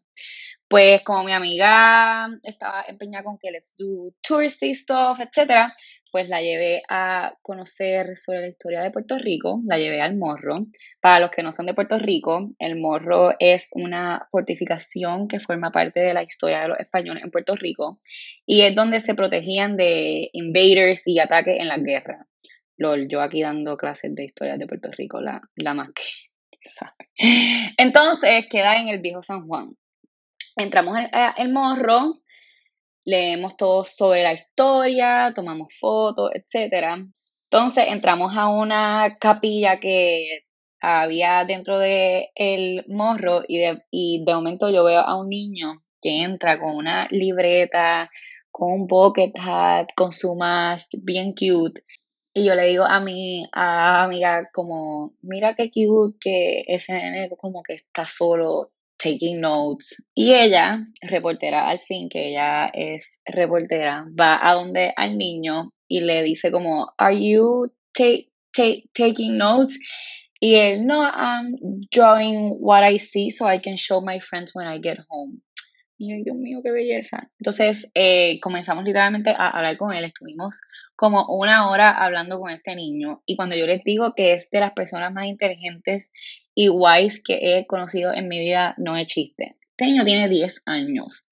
Pues 0.68 1.02
como 1.02 1.24
mi 1.24 1.32
amiga 1.32 2.28
estaba 2.42 2.84
empeñada 2.86 3.24
con 3.24 3.38
que 3.38 3.50
let's 3.50 3.74
do 3.76 4.12
touristy 4.20 4.74
stuff, 4.74 5.18
etcétera, 5.20 5.74
pues 6.10 6.28
la 6.28 6.40
llevé 6.40 6.82
a 6.88 7.34
conocer 7.42 8.16
sobre 8.16 8.40
la 8.40 8.48
historia 8.48 8.82
de 8.82 8.90
Puerto 8.90 9.18
Rico, 9.18 9.60
la 9.66 9.78
llevé 9.78 10.00
al 10.00 10.16
Morro. 10.16 10.66
Para 11.00 11.20
los 11.20 11.30
que 11.30 11.42
no 11.42 11.52
son 11.52 11.66
de 11.66 11.74
Puerto 11.74 11.98
Rico, 11.98 12.50
el 12.58 12.76
Morro 12.76 13.34
es 13.38 13.70
una 13.72 14.28
fortificación 14.30 15.28
que 15.28 15.40
forma 15.40 15.70
parte 15.70 16.00
de 16.00 16.14
la 16.14 16.22
historia 16.22 16.60
de 16.60 16.68
los 16.68 16.78
españoles 16.78 17.22
en 17.24 17.30
Puerto 17.30 17.54
Rico 17.54 18.00
y 18.46 18.62
es 18.62 18.74
donde 18.74 19.00
se 19.00 19.14
protegían 19.14 19.76
de 19.76 20.30
invaders 20.32 21.06
y 21.06 21.18
ataques 21.18 21.58
en 21.58 21.68
la 21.68 21.78
guerra. 21.78 22.26
Lol, 22.76 23.08
yo 23.08 23.20
aquí 23.20 23.42
dando 23.42 23.76
clases 23.76 24.14
de 24.14 24.24
historia 24.24 24.56
de 24.56 24.66
Puerto 24.66 24.90
Rico, 24.92 25.20
la, 25.20 25.40
la 25.56 25.74
más 25.74 25.90
que. 25.94 26.02
Entonces 27.76 28.46
queda 28.48 28.80
en 28.80 28.88
el 28.88 29.00
viejo 29.00 29.22
San 29.22 29.46
Juan. 29.46 29.76
Entramos 30.56 30.96
en 30.98 31.08
el 31.36 31.52
morro, 31.52 32.20
leemos 33.08 33.56
todo 33.56 33.84
sobre 33.84 34.22
la 34.22 34.34
historia, 34.34 35.32
tomamos 35.34 35.68
fotos, 35.80 36.30
etc. 36.34 37.06
Entonces 37.50 37.86
entramos 37.88 38.36
a 38.36 38.48
una 38.48 39.16
capilla 39.18 39.80
que 39.80 40.44
había 40.78 41.46
dentro 41.46 41.78
de 41.78 42.30
el 42.34 42.84
morro 42.86 43.44
y 43.48 43.60
de, 43.60 44.34
momento 44.34 44.68
yo 44.68 44.84
veo 44.84 45.00
a 45.00 45.18
un 45.18 45.30
niño 45.30 45.82
que 46.02 46.22
entra 46.22 46.60
con 46.60 46.76
una 46.76 47.08
libreta, 47.10 48.10
con 48.50 48.72
un 48.72 48.86
bucket 48.86 49.32
hat, 49.40 49.88
con 49.96 50.12
su 50.12 50.34
mask, 50.34 50.92
bien 50.98 51.32
cute. 51.32 51.82
Y 52.34 52.44
yo 52.44 52.54
le 52.54 52.66
digo 52.66 52.84
a 52.84 53.00
mi 53.00 53.48
amiga 53.52 54.50
como, 54.52 55.14
mira 55.22 55.54
qué 55.54 55.70
cute 55.70 56.18
que 56.20 56.64
ese 56.66 56.92
nene 56.92 57.30
como 57.38 57.62
que 57.62 57.72
está 57.72 58.04
solo 58.04 58.70
taking 58.98 59.40
notes. 59.40 60.04
Y 60.14 60.34
ella, 60.34 60.86
reportera 61.00 61.68
al 61.68 61.80
fin, 61.80 62.08
que 62.08 62.28
ella 62.28 62.66
es 62.72 63.20
reportera, 63.24 64.06
va 64.18 64.38
a 64.42 64.54
donde 64.54 64.92
al 64.96 65.16
niño 65.16 65.72
y 65.88 66.00
le 66.00 66.22
dice 66.22 66.50
como, 66.50 66.92
are 66.98 67.16
you 67.18 67.72
taking 68.52 69.36
notes? 69.36 69.78
Y 70.40 70.54
él, 70.54 70.86
no, 70.86 71.02
I'm 71.02 71.56
drawing 71.90 72.56
what 72.60 72.84
I 72.84 72.98
see 72.98 73.30
so 73.30 73.50
I 73.50 73.60
can 73.60 73.76
show 73.76 74.00
my 74.00 74.20
friends 74.20 74.52
when 74.54 74.68
I 74.68 74.78
get 74.80 74.98
home. 75.08 75.40
Y 76.00 76.22
Dios 76.22 76.36
mío, 76.36 76.60
qué 76.62 76.70
belleza. 76.70 77.28
Entonces 77.40 77.90
eh, 77.94 78.38
comenzamos 78.40 78.84
literalmente 78.84 79.30
a 79.30 79.48
hablar 79.48 79.76
con 79.76 79.92
él. 79.92 80.04
Estuvimos 80.04 80.60
como 80.94 81.26
una 81.26 81.68
hora 81.68 81.90
hablando 81.90 82.38
con 82.38 82.50
este 82.50 82.76
niño. 82.76 83.22
Y 83.26 83.34
cuando 83.34 83.56
yo 83.56 83.66
les 83.66 83.82
digo 83.82 84.14
que 84.14 84.32
es 84.32 84.48
de 84.50 84.60
las 84.60 84.72
personas 84.74 85.12
más 85.12 85.26
inteligentes 85.26 86.12
y 86.60 86.68
que 87.22 87.38
he 87.40 87.66
conocido 87.68 88.12
en 88.12 88.26
mi 88.26 88.40
vida, 88.40 88.74
no 88.78 88.96
es 88.96 89.06
chiste. 89.06 89.54
Este 89.70 89.86
niño 89.86 90.04
tiene 90.04 90.28
10 90.28 90.62
años. 90.66 91.24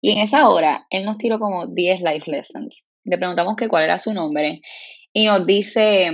Y 0.00 0.12
en 0.12 0.18
esa 0.18 0.48
hora, 0.48 0.86
él 0.88 1.04
nos 1.04 1.18
tiró 1.18 1.38
como 1.38 1.66
10 1.66 2.00
life 2.00 2.30
lessons. 2.30 2.86
Le 3.04 3.18
preguntamos 3.18 3.56
que 3.56 3.68
cuál 3.68 3.84
era 3.84 3.98
su 3.98 4.14
nombre. 4.14 4.62
Y 5.12 5.26
nos 5.26 5.46
dice, 5.46 6.10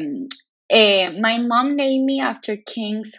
eh, 0.68 1.10
My 1.10 1.38
mom 1.46 1.76
named 1.76 2.02
me 2.04 2.20
after 2.20 2.60
kings 2.64 3.12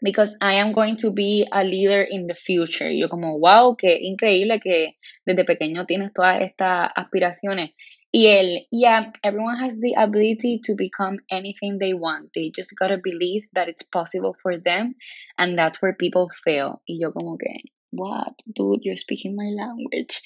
because 0.00 0.36
I 0.40 0.58
am 0.58 0.72
going 0.72 0.96
to 0.96 1.12
be 1.12 1.46
a 1.52 1.62
leader 1.62 2.04
in 2.10 2.26
the 2.26 2.34
future. 2.34 2.90
yo 2.90 3.08
como, 3.08 3.38
wow, 3.38 3.76
qué 3.76 3.98
increíble 4.00 4.58
que 4.58 4.96
desde 5.24 5.44
pequeño 5.44 5.86
tienes 5.86 6.12
todas 6.12 6.40
estas 6.40 6.90
aspiraciones. 6.96 7.70
Yeah, 8.14 9.10
everyone 9.24 9.56
has 9.56 9.78
the 9.78 9.94
ability 9.98 10.60
to 10.64 10.74
become 10.74 11.20
anything 11.30 11.78
they 11.78 11.94
want. 11.94 12.30
They 12.34 12.50
just 12.50 12.74
gotta 12.78 12.98
believe 13.02 13.46
that 13.54 13.68
it's 13.68 13.82
possible 13.82 14.36
for 14.42 14.58
them, 14.58 14.96
and 15.38 15.58
that's 15.58 15.80
where 15.80 15.94
people 15.94 16.28
fail. 16.44 16.82
Y 16.86 16.96
yo 17.00 17.10
como 17.12 17.38
que, 17.38 17.72
what, 17.90 18.34
dude, 18.52 18.80
you're 18.82 18.96
speaking 18.96 19.34
my 19.34 19.48
language. 19.56 20.20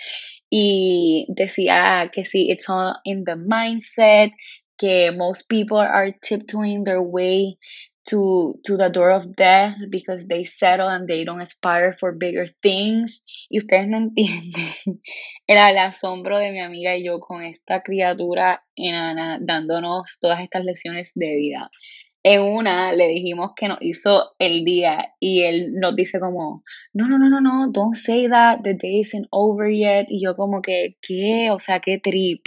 Y 0.51 1.27
decía 1.31 2.11
que 2.13 2.25
sí, 2.25 2.51
it's 2.51 2.69
all 2.69 2.97
in 3.05 3.23
the 3.25 3.37
mindset, 3.37 4.33
que 4.79 5.13
most 5.13 5.49
people 5.49 5.79
are 5.79 6.11
tiptoeing 6.11 6.83
their 6.83 7.01
way 7.01 7.57
to 8.07 8.61
to 8.63 8.77
the 8.77 8.89
door 8.89 9.11
of 9.11 9.35
death 9.37 9.77
because 9.91 10.27
they 10.27 10.45
settle 10.45 10.89
and 10.89 11.07
they 11.07 11.25
don't 11.25 11.41
aspire 11.41 11.93
for 11.93 12.13
bigger 12.17 12.47
things 12.63 13.23
y 13.51 13.59
ustedes 13.59 13.89
no 13.89 13.99
entienden 14.17 15.01
el, 15.47 15.59
el 15.59 15.79
asombro 15.79 16.39
de 16.39 16.53
mi 16.53 16.61
amiga 16.61 16.97
y 16.97 17.05
yo 17.05 17.21
con 17.21 17.43
esta 17.43 17.83
criatura 17.83 18.65
enana 18.77 19.39
dándonos 19.41 20.19
todas 20.21 20.41
estas 20.41 20.65
lecciones 20.65 21.13
de 21.15 21.35
vida 21.37 21.71
en 22.29 22.43
una 22.43 22.93
le 22.93 23.07
dijimos 23.07 23.53
que 23.55 23.69
nos 23.69 23.79
hizo 23.81 24.35
el 24.41 24.65
día 24.65 25.15
y 25.21 25.43
él 25.43 25.75
nos 25.75 25.95
dice 25.95 26.19
como, 26.19 26.65
no, 26.93 27.07
no, 27.07 27.19
no, 27.21 27.31
no, 27.31 27.41
no, 27.41 27.71
don't 27.71 27.95
say 27.95 28.29
that, 28.29 28.63
the 28.65 28.75
day 28.75 28.99
isn't 28.99 29.29
over 29.31 29.71
yet. 29.71 30.07
Y 30.09 30.25
yo 30.25 30.35
como 30.35 30.61
que, 30.61 30.97
¿qué? 31.01 31.53
O 31.53 31.61
sea, 31.61 31.79
qué 31.79 32.01
trip. 32.01 32.41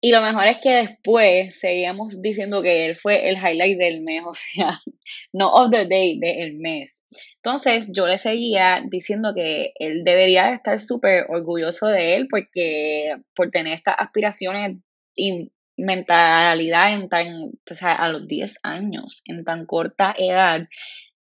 Y 0.00 0.12
lo 0.12 0.22
mejor 0.22 0.46
es 0.46 0.58
que 0.58 0.70
después 0.70 1.58
seguíamos 1.58 2.22
diciendo 2.22 2.62
que 2.62 2.86
él 2.86 2.94
fue 2.94 3.28
el 3.28 3.36
highlight 3.36 3.78
del 3.78 4.00
mes, 4.02 4.22
o 4.26 4.34
sea, 4.34 4.70
no 5.32 5.52
of 5.52 5.70
the 5.70 5.86
day, 5.86 6.18
del 6.18 6.54
mes. 6.54 7.00
Entonces 7.36 7.90
yo 7.94 8.06
le 8.06 8.18
seguía 8.18 8.82
diciendo 8.86 9.32
que 9.34 9.72
él 9.76 10.04
debería 10.04 10.52
estar 10.52 10.78
súper 10.78 11.24
orgulloso 11.28 11.86
de 11.86 12.14
él 12.14 12.26
porque 12.28 13.16
por 13.34 13.50
tener 13.50 13.72
estas 13.72 13.94
aspiraciones 13.98 14.76
y 15.16 15.50
mentalidad 15.78 16.92
en 16.92 17.08
tan, 17.08 17.52
o 17.70 17.74
sea, 17.74 17.92
a 17.92 18.08
los 18.08 18.26
10 18.26 18.58
años, 18.62 19.22
en 19.24 19.44
tan 19.44 19.64
corta 19.64 20.14
edad. 20.18 20.68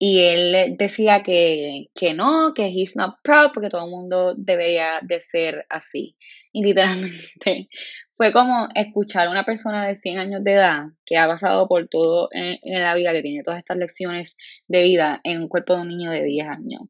Y 0.04 0.18
él 0.18 0.74
decía 0.78 1.22
que, 1.22 1.86
que 1.94 2.12
no, 2.12 2.54
que 2.56 2.66
he's 2.66 2.96
not 2.96 3.18
proud 3.22 3.52
porque 3.54 3.68
todo 3.68 3.84
el 3.84 3.90
mundo 3.92 4.34
debería 4.36 4.98
de 5.00 5.20
ser 5.20 5.64
así. 5.70 6.16
Y 6.52 6.64
literalmente 6.64 7.68
fue 8.16 8.32
como 8.32 8.66
escuchar 8.74 9.28
a 9.28 9.30
una 9.30 9.44
persona 9.44 9.86
de 9.86 9.94
100 9.94 10.18
años 10.18 10.42
de 10.42 10.54
edad 10.54 10.86
que 11.06 11.18
ha 11.18 11.28
pasado 11.28 11.68
por 11.68 11.86
todo 11.86 12.30
en, 12.32 12.58
la 12.64 12.96
vida, 12.96 13.12
que 13.12 13.22
tiene 13.22 13.44
todas 13.44 13.60
estas 13.60 13.76
lecciones 13.76 14.36
de 14.66 14.82
vida 14.82 15.18
en 15.22 15.42
un 15.42 15.48
cuerpo 15.48 15.76
de 15.76 15.82
un 15.82 15.88
niño 15.90 16.10
de 16.10 16.24
10 16.24 16.48
años. 16.48 16.82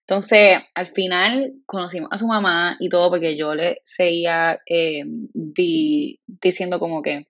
Entonces, 0.00 0.58
al 0.74 0.88
final 0.88 1.54
conocimos 1.64 2.10
a 2.12 2.18
su 2.18 2.26
mamá 2.26 2.76
y 2.80 2.90
todo 2.90 3.08
porque 3.08 3.34
yo 3.34 3.54
le 3.54 3.80
seguía 3.84 4.60
eh, 4.66 5.04
diciendo 5.06 6.78
como 6.78 7.00
que, 7.00 7.28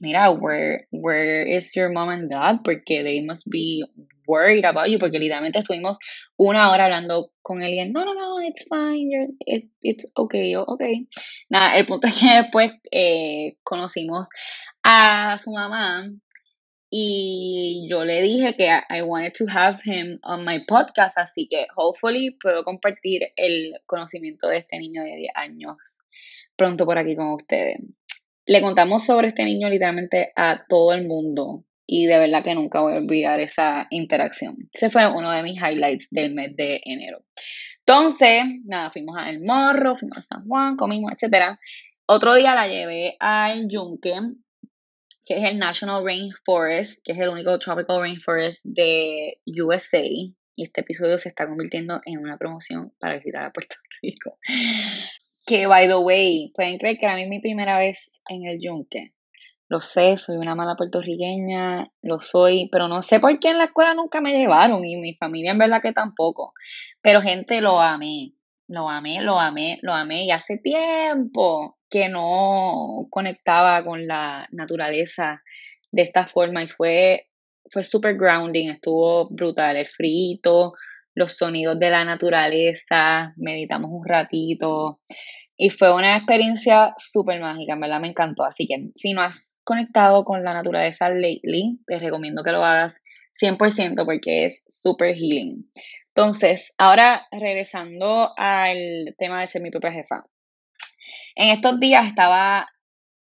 mira, 0.00 0.28
where, 0.32 0.88
where 0.90 1.56
is 1.56 1.72
your 1.76 1.92
mom 1.92 2.08
and 2.08 2.28
dad? 2.28 2.62
Porque 2.64 3.04
they 3.04 3.24
must 3.24 3.46
be 3.46 3.84
worried 4.32 4.64
about 4.64 4.88
you, 4.88 4.98
porque 4.98 5.18
literalmente 5.18 5.58
estuvimos 5.58 5.98
una 6.36 6.70
hora 6.70 6.84
hablando 6.84 7.32
con 7.42 7.62
él 7.62 7.74
y 7.74 7.78
él, 7.80 7.92
no, 7.92 8.04
no, 8.04 8.14
no, 8.14 8.40
it's 8.40 8.66
fine, 8.68 9.36
it's 9.80 10.10
okay, 10.14 10.54
okay. 10.56 11.08
Nada, 11.48 11.76
el 11.76 11.86
punto 11.86 12.06
es 12.06 12.18
que 12.18 12.42
después 12.42 12.72
eh, 12.90 13.56
conocimos 13.62 14.28
a 14.82 15.38
su 15.38 15.52
mamá 15.52 16.10
y 16.90 17.86
yo 17.88 18.04
le 18.04 18.22
dije 18.22 18.54
que 18.56 18.68
I 18.68 19.02
wanted 19.02 19.32
to 19.38 19.46
have 19.48 19.80
him 19.84 20.18
on 20.22 20.44
my 20.44 20.64
podcast, 20.66 21.18
así 21.18 21.48
que 21.48 21.66
hopefully 21.76 22.30
puedo 22.32 22.64
compartir 22.64 23.32
el 23.36 23.80
conocimiento 23.86 24.48
de 24.48 24.58
este 24.58 24.78
niño 24.78 25.02
de 25.02 25.16
10 25.16 25.32
años 25.34 25.76
pronto 26.54 26.84
por 26.84 26.98
aquí 26.98 27.16
con 27.16 27.32
ustedes 27.32 27.78
le 28.46 28.60
contamos 28.60 29.04
sobre 29.04 29.28
este 29.28 29.44
niño 29.44 29.68
literalmente 29.68 30.32
a 30.36 30.64
todo 30.68 30.92
el 30.92 31.06
mundo 31.06 31.64
y 31.94 32.06
de 32.06 32.16
verdad 32.16 32.42
que 32.42 32.54
nunca 32.54 32.80
voy 32.80 32.94
a 32.94 32.96
olvidar 32.96 33.38
esa 33.40 33.86
interacción. 33.90 34.56
Ese 34.72 34.88
fue 34.88 35.06
uno 35.06 35.30
de 35.30 35.42
mis 35.42 35.60
highlights 35.60 36.08
del 36.10 36.32
mes 36.32 36.56
de 36.56 36.80
enero. 36.86 37.22
Entonces, 37.80 38.44
nada, 38.64 38.90
fuimos 38.90 39.18
al 39.18 39.42
Morro, 39.44 39.94
fuimos 39.94 40.16
a 40.16 40.22
San 40.22 40.46
Juan, 40.46 40.76
comimos, 40.76 41.12
etc. 41.12 41.58
Otro 42.06 42.34
día 42.34 42.54
la 42.54 42.66
llevé 42.66 43.14
al 43.20 43.68
Yunque, 43.68 44.14
que 45.26 45.36
es 45.36 45.44
el 45.44 45.58
National 45.58 46.02
Rainforest, 46.02 47.04
que 47.04 47.12
es 47.12 47.18
el 47.18 47.28
único 47.28 47.58
tropical 47.58 48.00
rainforest 48.00 48.64
de 48.64 49.38
USA. 49.44 50.00
Y 50.02 50.64
este 50.64 50.80
episodio 50.80 51.18
se 51.18 51.28
está 51.28 51.46
convirtiendo 51.46 52.00
en 52.06 52.20
una 52.20 52.38
promoción 52.38 52.94
para 53.00 53.16
visitar 53.16 53.44
a 53.44 53.52
Puerto 53.52 53.76
Rico. 54.02 54.38
Que, 55.44 55.66
by 55.66 55.88
the 55.88 55.96
way, 55.96 56.52
pueden 56.54 56.78
creer 56.78 56.96
que 56.96 57.04
era 57.04 57.16
mi 57.16 57.40
primera 57.40 57.76
vez 57.78 58.22
en 58.30 58.46
el 58.46 58.60
yunque. 58.62 59.12
Lo 59.72 59.80
sé, 59.80 60.18
soy 60.18 60.36
una 60.36 60.54
mala 60.54 60.76
puertorriqueña, 60.76 61.90
lo 62.02 62.20
soy, 62.20 62.68
pero 62.70 62.88
no 62.88 63.00
sé 63.00 63.20
por 63.20 63.38
qué 63.38 63.48
en 63.48 63.56
la 63.56 63.64
escuela 63.64 63.94
nunca 63.94 64.20
me 64.20 64.36
llevaron 64.36 64.84
y 64.84 64.98
mi 64.98 65.14
familia 65.14 65.52
en 65.52 65.56
verdad 65.56 65.80
que 65.80 65.92
tampoco. 65.92 66.52
Pero 67.00 67.22
gente, 67.22 67.62
lo 67.62 67.80
amé, 67.80 68.34
lo 68.68 68.90
amé, 68.90 69.22
lo 69.22 69.40
amé, 69.40 69.78
lo 69.80 69.94
amé 69.94 70.26
y 70.26 70.30
hace 70.30 70.58
tiempo 70.58 71.78
que 71.88 72.10
no 72.10 73.06
conectaba 73.08 73.82
con 73.82 74.06
la 74.06 74.46
naturaleza 74.50 75.42
de 75.90 76.02
esta 76.02 76.26
forma 76.26 76.62
y 76.62 76.68
fue, 76.68 77.30
fue 77.70 77.82
super 77.82 78.14
grounding, 78.18 78.68
estuvo 78.68 79.30
brutal, 79.30 79.78
el 79.78 79.86
frito, 79.86 80.74
los 81.14 81.32
sonidos 81.32 81.78
de 81.78 81.88
la 81.88 82.04
naturaleza, 82.04 83.32
meditamos 83.38 83.90
un 83.90 84.06
ratito 84.06 85.00
y 85.64 85.70
fue 85.70 85.94
una 85.94 86.16
experiencia 86.16 86.92
súper 86.96 87.40
mágica, 87.40 87.74
en 87.74 87.80
verdad 87.80 88.00
me 88.00 88.08
encantó. 88.08 88.42
Así 88.42 88.66
que 88.66 88.90
si 88.96 89.12
no 89.12 89.22
has 89.22 89.56
conectado 89.62 90.24
con 90.24 90.42
la 90.42 90.54
naturaleza 90.54 91.08
lately, 91.08 91.78
te 91.86 92.00
recomiendo 92.00 92.42
que 92.42 92.50
lo 92.50 92.64
hagas 92.64 93.00
100% 93.40 94.04
porque 94.04 94.46
es 94.46 94.64
súper 94.66 95.14
healing. 95.14 95.70
Entonces, 96.08 96.74
ahora 96.78 97.28
regresando 97.30 98.32
al 98.36 99.14
tema 99.16 99.40
de 99.40 99.46
ser 99.46 99.62
mi 99.62 99.70
propia 99.70 99.92
jefa. 99.92 100.24
En 101.36 101.50
estos 101.50 101.78
días 101.78 102.08
estaba 102.08 102.66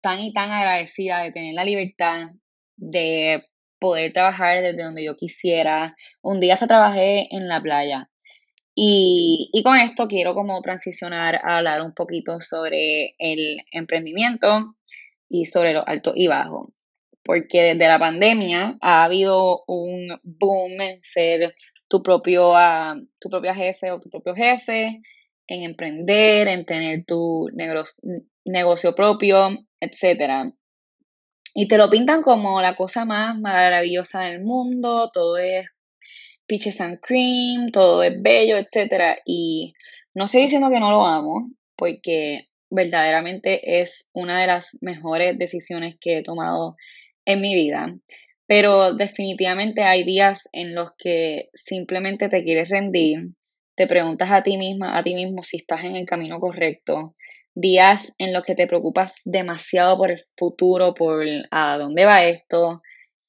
tan 0.00 0.20
y 0.20 0.32
tan 0.32 0.50
agradecida 0.50 1.22
de 1.22 1.30
tener 1.30 1.52
la 1.52 1.66
libertad 1.66 2.28
de 2.76 3.44
poder 3.78 4.14
trabajar 4.14 4.62
desde 4.62 4.82
donde 4.82 5.04
yo 5.04 5.14
quisiera. 5.18 5.94
Un 6.22 6.40
día 6.40 6.54
hasta 6.54 6.68
trabajé 6.68 7.28
en 7.36 7.48
la 7.48 7.60
playa. 7.60 8.08
Y, 8.76 9.62
con 9.62 9.76
esto 9.76 10.08
quiero 10.08 10.34
como 10.34 10.60
transicionar 10.60 11.36
a 11.36 11.58
hablar 11.58 11.80
un 11.82 11.94
poquito 11.94 12.40
sobre 12.40 13.14
el 13.18 13.58
emprendimiento 13.70 14.74
y 15.28 15.46
sobre 15.46 15.72
lo 15.72 15.86
alto 15.86 16.12
y 16.14 16.26
bajo. 16.26 16.70
Porque 17.22 17.62
desde 17.62 17.88
la 17.88 17.98
pandemia 17.98 18.76
ha 18.80 19.04
habido 19.04 19.62
un 19.66 20.20
boom 20.22 20.80
en 20.80 21.02
ser 21.02 21.54
tu 21.88 22.02
propio 22.02 22.52
uh, 22.52 23.06
tu 23.20 23.30
propia 23.30 23.54
jefe 23.54 23.92
o 23.92 24.00
tu 24.00 24.10
propio 24.10 24.34
jefe, 24.34 25.00
en 25.46 25.62
emprender, 25.62 26.48
en 26.48 26.64
tener 26.66 27.04
tu 27.04 27.48
negocio 28.44 28.94
propio, 28.94 29.50
etcétera. 29.80 30.52
y 31.54 31.68
te 31.68 31.78
lo 31.78 31.88
pintan 31.90 32.22
como 32.22 32.60
la 32.60 32.76
cosa 32.76 33.04
más 33.04 33.38
maravillosa 33.38 34.22
del 34.22 34.42
mundo, 34.42 35.10
todo 35.12 35.38
es 35.38 35.70
peaches 36.46 36.80
and 36.80 36.98
cream, 37.00 37.70
todo 37.70 38.02
es 38.02 38.20
bello, 38.20 38.56
etc. 38.56 39.18
Y 39.24 39.74
no 40.14 40.26
estoy 40.26 40.42
diciendo 40.42 40.70
que 40.70 40.80
no 40.80 40.90
lo 40.90 41.04
amo, 41.04 41.50
porque 41.76 42.48
verdaderamente 42.70 43.80
es 43.80 44.10
una 44.12 44.40
de 44.40 44.46
las 44.46 44.76
mejores 44.80 45.38
decisiones 45.38 45.96
que 46.00 46.18
he 46.18 46.22
tomado 46.22 46.76
en 47.24 47.40
mi 47.40 47.54
vida. 47.54 47.94
Pero 48.46 48.92
definitivamente 48.94 49.82
hay 49.82 50.04
días 50.04 50.48
en 50.52 50.74
los 50.74 50.90
que 50.98 51.48
simplemente 51.54 52.28
te 52.28 52.44
quieres 52.44 52.68
rendir, 52.70 53.30
te 53.74 53.86
preguntas 53.86 54.30
a 54.30 54.42
ti 54.42 54.58
misma, 54.58 54.96
a 54.98 55.02
ti 55.02 55.14
mismo 55.14 55.42
si 55.42 55.56
estás 55.56 55.84
en 55.84 55.96
el 55.96 56.04
camino 56.04 56.38
correcto, 56.40 57.16
días 57.54 58.12
en 58.18 58.32
los 58.32 58.44
que 58.44 58.54
te 58.54 58.66
preocupas 58.66 59.14
demasiado 59.24 59.96
por 59.96 60.10
el 60.10 60.24
futuro, 60.36 60.94
por 60.94 61.26
a 61.50 61.78
dónde 61.78 62.04
va 62.04 62.24
esto, 62.24 62.82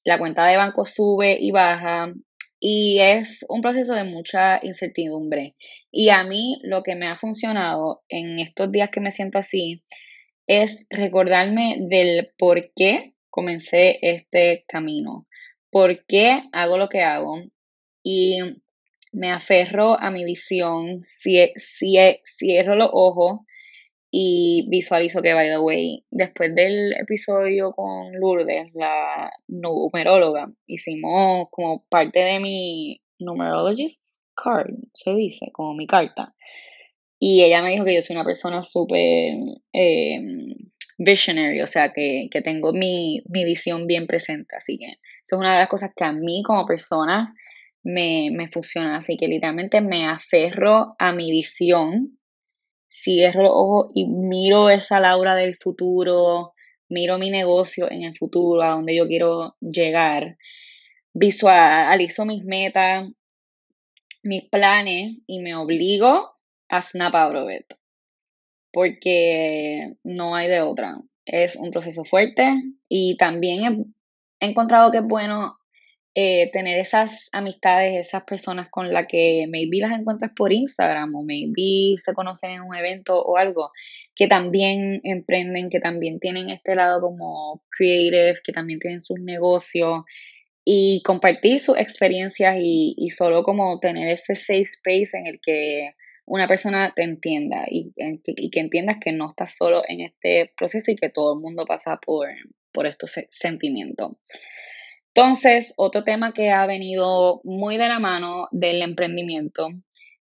la 0.03 0.19
cuenta 0.19 0.45
de 0.45 0.57
banco 0.57 0.86
sube 0.86 1.38
y 1.39 1.51
baja, 1.51 2.13
y 2.59 3.00
es 3.00 3.45
un 3.50 3.62
proceso 3.62 3.93
de 3.93 4.03
mucha 4.03 4.59
incertidumbre. 4.63 5.55
Y 5.91 6.09
a 6.09 6.24
mí 6.24 6.59
lo 6.63 6.83
que 6.83 6.95
me 6.95 7.07
ha 7.07 7.17
funcionado 7.17 8.03
en 8.09 8.39
estos 8.39 8.71
días 8.71 8.89
que 8.89 9.01
me 9.01 9.12
siento 9.12 9.38
así 9.38 9.83
es 10.47 10.85
recordarme 10.89 11.77
del 11.79 12.31
por 12.38 12.71
qué 12.75 13.13
comencé 13.29 14.00
este 14.01 14.63
camino, 14.67 15.27
por 15.69 16.05
qué 16.05 16.43
hago 16.53 16.77
lo 16.77 16.89
que 16.89 17.01
hago 17.01 17.41
y 18.03 18.39
me 19.12 19.31
aferro 19.31 20.00
a 20.00 20.12
mi 20.12 20.24
visión, 20.24 21.03
cierro 21.05 22.75
los 22.75 22.89
ojos 22.91 23.39
y 24.17 24.65
visualizo 24.69 25.22
que, 25.22 25.34
by 25.34 25.50
the 25.50 25.60
way, 25.60 26.05
después 26.10 26.55
del 26.55 26.93
episodio 26.93 27.74
con 27.74 28.13
Lourdes, 28.13 28.74
la 28.74 29.29
numeróloga, 29.50 30.50
hicimos 30.67 31.50
como 31.51 31.86
parte 31.89 32.19
de 32.19 32.39
mi 32.39 33.01
numerologist 33.19 34.22
card, 34.34 34.74
se 34.93 35.13
dice, 35.15 35.48
como 35.51 35.74
mi 35.74 35.86
carta. 35.86 36.34
Y 37.19 37.43
ella 37.43 37.62
me 37.62 37.72
dijo 37.72 37.84
que 37.84 37.93
yo 37.93 38.01
soy 38.01 38.15
una 38.15 38.24
persona 38.24 38.63
súper 38.63 39.34
eh, 39.74 40.22
visionary, 40.98 41.60
o 41.60 41.67
sea, 41.67 41.91
que, 41.91 42.29
tengo 42.41 42.72
mi, 42.72 43.22
mi, 43.27 43.43
visión 43.43 43.86
bien 43.86 44.07
presente. 44.07 44.55
Así 44.55 44.77
que 44.77 44.86
eso 44.86 45.36
es 45.36 45.39
una 45.39 45.55
de 45.55 45.60
las 45.60 45.67
cosas 45.67 45.91
que 45.93 46.05
a 46.05 46.13
mí 46.13 46.41
como 46.41 46.65
persona 46.65 47.36
me, 47.84 48.29
me 48.31 48.48
funciona. 48.48 48.95
Así 48.95 49.17
que 49.17 49.27
literalmente 49.27 49.81
me 49.81 50.05
aferro 50.05 50.95
a 51.00 51.12
mi 51.12 51.31
visión 51.31 52.14
cierro 52.88 53.44
los 53.44 53.51
ojos 53.54 53.92
y 53.94 54.08
miro 54.08 54.70
esa 54.70 55.00
Laura 55.00 55.36
del 55.36 55.56
futuro, 55.56 56.54
miro 56.89 57.18
mi 57.18 57.30
negocio 57.30 57.89
en 57.92 58.04
el 58.04 58.15
futuro, 58.15 58.62
a 58.63 58.72
donde 58.72 58.96
yo 58.96 59.08
quiero 59.08 59.56
llegar, 59.60 60.38
visualizo 61.13 62.25
mis 62.25 62.44
metas, 62.44 63.10
mis 64.24 64.50
planes 64.50 65.18
y 65.27 65.39
me 65.39 65.56
obligo 65.56 66.36
a 66.70 66.82
snap 66.82 67.15
out. 67.15 67.65
Porque 68.72 69.94
no 70.04 70.36
hay 70.36 70.50
de 70.50 70.62
otra. 70.62 70.98
Es 71.25 71.56
un 71.56 71.72
proceso 71.72 72.04
fuerte 72.04 72.62
y 72.89 73.18
también 73.18 73.96
he 74.39 74.46
encontrado 74.46 74.92
que 74.92 74.98
es 74.98 75.04
bueno 75.04 75.58
eh, 76.17 76.50
tener 76.53 76.79
esas 76.79 77.27
amistades, 77.34 78.07
esas 78.07 78.24
personas 78.24 78.69
con 78.69 78.93
las 78.93 79.05
que 79.05 79.48
maybe 79.50 79.80
las 79.80 79.99
encuentras 79.99 80.32
por 80.34 80.54
Instagram 80.54 81.13
o 81.13 81.25
maybe 81.25 81.97
se 81.97 82.13
conocen 82.13 82.51
en 82.51 82.62
un 82.62 82.73
evento 82.73 83.21
o 83.21 83.36
algo, 83.36 83.71
que 84.15 84.28
también 84.28 85.01
emprenden, 85.04 85.69
que 85.69 85.82
también 85.82 86.21
tienen 86.21 86.49
este 86.49 86.73
lado 86.73 87.01
como 87.01 87.62
creative, 87.69 88.39
que 88.45 88.54
también 88.54 88.80
tienen 88.80 89.01
sus 89.01 89.19
negocios 89.19 90.04
y 90.63 91.01
compartir 91.04 91.60
sus 91.60 91.78
experiencias 91.78 92.56
y, 92.62 93.10
solo 93.10 93.43
como 93.43 93.82
tener 93.82 94.08
ese 94.08 94.38
safe 94.38 94.62
space 94.62 95.17
en 95.17 95.28
el 95.28 95.41
que 95.41 95.95
una 96.25 96.47
persona 96.47 96.93
te 96.95 97.04
entienda 97.04 97.65
y, 97.69 97.91
y, 97.97 98.49
que 98.51 98.60
entiendas 98.62 98.99
que 99.01 99.12
no 99.12 99.32
estás 99.32 99.58
solo 99.58 99.84
en 99.86 99.99
este 99.99 100.49
proceso 100.56 100.91
y 100.91 100.95
que 100.95 101.10
todo 101.10 101.34
el 101.34 101.41
mundo 101.41 101.65
pasa 101.65 101.99
por, 102.04 102.30
por 102.71 102.88
estos 102.88 103.15
sentimientos. 103.30 104.15
Entonces, 105.17 105.73
otro 105.78 106.04
tema 106.04 106.34
que 106.34 106.51
ha 106.51 106.65
venido 106.65 107.39
muy 107.45 107.78
de 107.78 107.88
la 107.88 107.99
mano 107.99 108.49
del 108.51 108.82
emprendimiento 108.82 109.69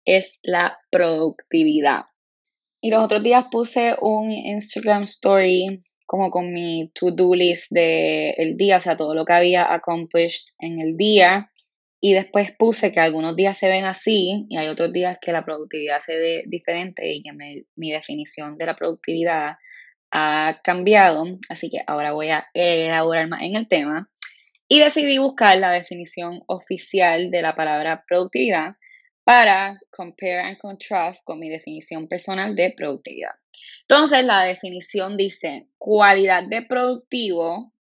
es 0.04 0.38
la 0.42 0.80
productividad. 0.90 2.02
Y 2.82 2.90
los 2.90 3.02
otros 3.02 3.22
días 3.22 3.46
puse 3.50 3.96
un 4.02 4.30
Instagram 4.30 5.04
story 5.04 5.82
como 6.04 6.30
con 6.30 6.52
mi 6.52 6.90
to-do 6.92 7.34
list 7.34 7.72
del 7.72 8.58
día, 8.58 8.76
o 8.76 8.80
sea, 8.80 8.94
todo 8.98 9.14
lo 9.14 9.24
que 9.24 9.32
había 9.32 9.72
accomplished 9.72 10.48
en 10.58 10.78
el 10.78 10.98
día. 10.98 11.50
Y 11.98 12.12
después 12.12 12.52
puse 12.52 12.92
que 12.92 13.00
algunos 13.00 13.34
días 13.34 13.56
se 13.56 13.68
ven 13.68 13.86
así 13.86 14.44
y 14.50 14.58
hay 14.58 14.68
otros 14.68 14.92
días 14.92 15.16
que 15.22 15.32
la 15.32 15.42
productividad 15.42 16.00
se 16.00 16.18
ve 16.18 16.42
diferente 16.46 17.10
y 17.10 17.22
que 17.22 17.32
mi 17.76 17.90
definición 17.90 18.58
de 18.58 18.66
la 18.66 18.76
productividad 18.76 19.54
ha 20.10 20.60
cambiado. 20.62 21.24
Así 21.48 21.70
que 21.70 21.78
ahora 21.86 22.12
voy 22.12 22.28
a 22.28 22.46
elaborar 22.52 23.28
más 23.28 23.40
en 23.40 23.56
el 23.56 23.68
tema 23.68 24.10
y 24.72 24.78
decidí 24.78 25.18
buscar 25.18 25.58
la 25.58 25.70
definición 25.70 26.44
oficial 26.46 27.30
de 27.30 27.42
la 27.42 27.54
palabra 27.54 28.04
productividad 28.08 28.76
para 29.22 29.78
compare 29.90 30.40
and 30.40 30.56
contrast 30.56 31.22
con 31.26 31.38
mi 31.38 31.50
definición 31.50 32.08
personal 32.08 32.56
de 32.56 32.72
productividad. 32.74 33.32
Entonces, 33.82 34.24
la 34.24 34.44
definición 34.44 35.18
dice 35.18 35.68
cualidad 35.76 36.44
de 36.44 36.62
productivo 36.62 37.74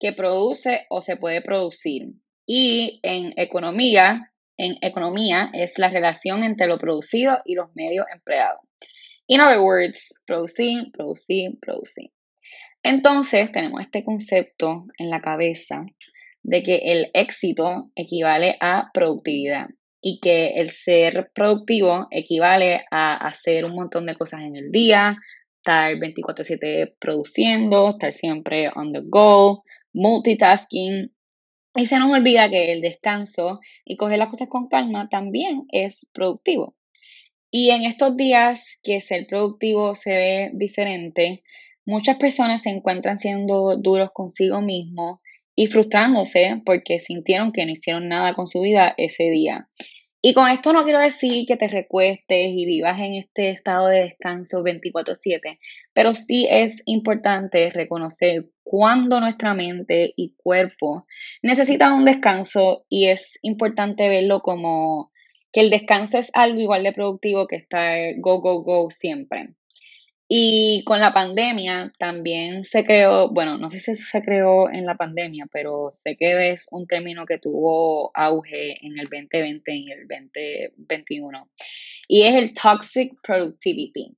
que 0.00 0.12
produce 0.12 0.84
o 0.90 1.00
se 1.00 1.16
puede 1.16 1.42
producir. 1.42 2.08
Y 2.44 2.98
en 3.04 3.34
economía, 3.36 4.32
en 4.56 4.74
economía 4.80 5.48
es 5.54 5.78
la 5.78 5.90
relación 5.90 6.42
entre 6.42 6.66
lo 6.66 6.76
producido 6.76 7.38
y 7.44 7.54
los 7.54 7.68
medios 7.76 8.06
empleados. 8.12 8.58
In 9.28 9.40
other 9.40 9.60
words, 9.60 10.20
producir, 10.26 10.90
producir, 10.92 11.60
producir. 11.60 12.10
Entonces, 12.82 13.52
tenemos 13.52 13.80
este 13.80 14.02
concepto 14.04 14.86
en 14.98 15.08
la 15.08 15.20
cabeza 15.20 15.86
de 16.42 16.62
que 16.62 16.76
el 16.84 17.10
éxito 17.14 17.90
equivale 17.94 18.56
a 18.60 18.90
productividad 18.92 19.68
y 20.00 20.18
que 20.20 20.54
el 20.56 20.70
ser 20.70 21.30
productivo 21.34 22.08
equivale 22.10 22.84
a 22.90 23.14
hacer 23.14 23.64
un 23.64 23.74
montón 23.74 24.06
de 24.06 24.16
cosas 24.16 24.42
en 24.42 24.56
el 24.56 24.72
día, 24.72 25.16
estar 25.58 25.96
24/7 25.96 26.94
produciendo, 26.98 27.90
estar 27.90 28.12
siempre 28.12 28.68
on 28.74 28.92
the 28.92 29.00
go, 29.04 29.62
multitasking. 29.92 31.14
Y 31.74 31.86
se 31.86 31.98
nos 31.98 32.10
olvida 32.10 32.50
que 32.50 32.72
el 32.72 32.82
descanso 32.82 33.60
y 33.84 33.96
coger 33.96 34.18
las 34.18 34.28
cosas 34.28 34.48
con 34.48 34.68
calma 34.68 35.08
también 35.08 35.64
es 35.70 36.06
productivo. 36.12 36.74
Y 37.50 37.70
en 37.70 37.84
estos 37.84 38.16
días 38.16 38.80
que 38.82 39.00
ser 39.00 39.26
productivo 39.26 39.94
se 39.94 40.14
ve 40.14 40.50
diferente, 40.54 41.44
muchas 41.86 42.16
personas 42.16 42.62
se 42.62 42.70
encuentran 42.70 43.18
siendo 43.18 43.76
duros 43.76 44.10
consigo 44.12 44.60
mismos 44.60 45.20
y 45.54 45.66
frustrándose 45.66 46.62
porque 46.64 46.98
sintieron 46.98 47.52
que 47.52 47.66
no 47.66 47.72
hicieron 47.72 48.08
nada 48.08 48.34
con 48.34 48.46
su 48.46 48.60
vida 48.60 48.94
ese 48.96 49.30
día. 49.30 49.68
Y 50.24 50.34
con 50.34 50.48
esto 50.48 50.72
no 50.72 50.84
quiero 50.84 51.00
decir 51.00 51.46
que 51.46 51.56
te 51.56 51.66
recuestes 51.66 52.52
y 52.52 52.64
vivas 52.64 53.00
en 53.00 53.14
este 53.14 53.50
estado 53.50 53.88
de 53.88 54.02
descanso 54.02 54.62
24/7, 54.62 55.58
pero 55.92 56.14
sí 56.14 56.46
es 56.48 56.82
importante 56.86 57.70
reconocer 57.70 58.48
cuando 58.62 59.18
nuestra 59.18 59.52
mente 59.52 60.14
y 60.16 60.34
cuerpo 60.36 61.06
necesitan 61.42 61.94
un 61.94 62.04
descanso 62.04 62.86
y 62.88 63.06
es 63.06 63.36
importante 63.42 64.08
verlo 64.08 64.42
como 64.42 65.10
que 65.50 65.60
el 65.60 65.70
descanso 65.70 66.18
es 66.18 66.30
algo 66.34 66.60
igual 66.60 66.84
de 66.84 66.92
productivo 66.92 67.48
que 67.48 67.56
estar 67.56 67.98
go, 68.18 68.40
go, 68.40 68.62
go 68.62 68.90
siempre. 68.92 69.54
Y 70.34 70.82
con 70.84 70.98
la 70.98 71.12
pandemia 71.12 71.92
también 71.98 72.64
se 72.64 72.86
creó, 72.86 73.28
bueno, 73.28 73.58
no 73.58 73.68
sé 73.68 73.80
si 73.80 73.94
se 73.96 74.22
creó 74.22 74.70
en 74.70 74.86
la 74.86 74.96
pandemia, 74.96 75.46
pero 75.52 75.90
sé 75.90 76.16
que 76.16 76.52
es 76.52 76.64
un 76.70 76.86
término 76.86 77.26
que 77.26 77.36
tuvo 77.36 78.10
auge 78.14 78.78
en 78.80 78.98
el 78.98 79.08
2020 79.10 79.74
y 79.74 79.92
el 79.92 80.08
2021. 80.08 81.50
Y 82.08 82.22
es 82.22 82.34
el 82.34 82.54
toxic 82.54 83.12
productivity. 83.22 84.14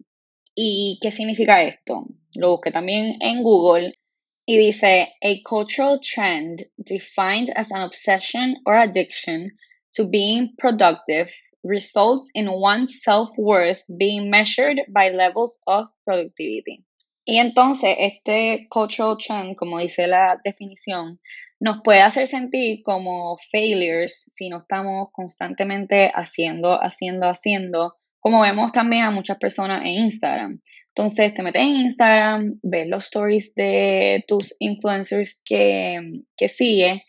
¿Y 0.55 1.01
qué 1.03 1.11
significa 1.11 1.65
esto? 1.65 2.07
Lo 2.37 2.53
busqué 2.53 2.71
también 2.71 3.17
en 3.21 3.43
Google 3.43 3.99
y 4.47 4.57
dice, 4.57 5.09
a 5.21 5.35
cultural 5.43 5.99
trend 5.99 6.63
defined 6.77 7.51
as 7.57 7.73
an 7.73 7.83
obsession 7.83 8.55
or 8.67 8.77
addiction 8.77 9.51
to 9.97 10.09
being 10.09 10.55
productive 10.59 11.33
results 11.65 12.31
in 12.35 12.49
one's 12.49 13.03
self-worth 13.03 13.83
being 13.99 14.31
measured 14.31 14.83
by 14.89 15.11
levels 15.11 15.59
of 15.67 15.89
productivity. 16.05 16.85
Y 17.27 17.39
entonces 17.39 17.97
este 17.99 18.67
cultural 18.69 19.17
trend, 19.17 19.57
como 19.57 19.79
dice 19.79 20.07
la 20.07 20.39
definición, 20.45 21.19
nos 21.59 21.81
puede 21.83 22.01
hacer 22.01 22.27
sentir 22.27 22.83
como 22.83 23.39
failures 23.51 24.25
si 24.29 24.51
no 24.51 24.59
estamos 24.59 25.09
constantemente 25.13 26.13
haciendo, 26.15 26.79
haciendo, 26.83 27.27
haciendo, 27.27 27.93
como 28.21 28.43
vemos 28.43 28.73
también 28.73 29.05
a 29.05 29.11
muchas 29.11 29.39
personas 29.39 29.81
en 29.81 30.05
Instagram. 30.05 30.61
Entonces 30.89 31.33
te 31.33 31.43
metes 31.43 31.63
en 31.63 31.69
Instagram, 31.87 32.61
ves 32.63 32.87
los 32.87 33.05
stories 33.05 33.55
de 33.55 34.25
tus 34.29 34.55
influencers 34.59 35.41
que, 35.45 36.23
que 36.37 36.49
sigues, 36.49 37.01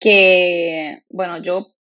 que, 0.00 1.02
bueno, 1.10 1.42
yo 1.42 1.73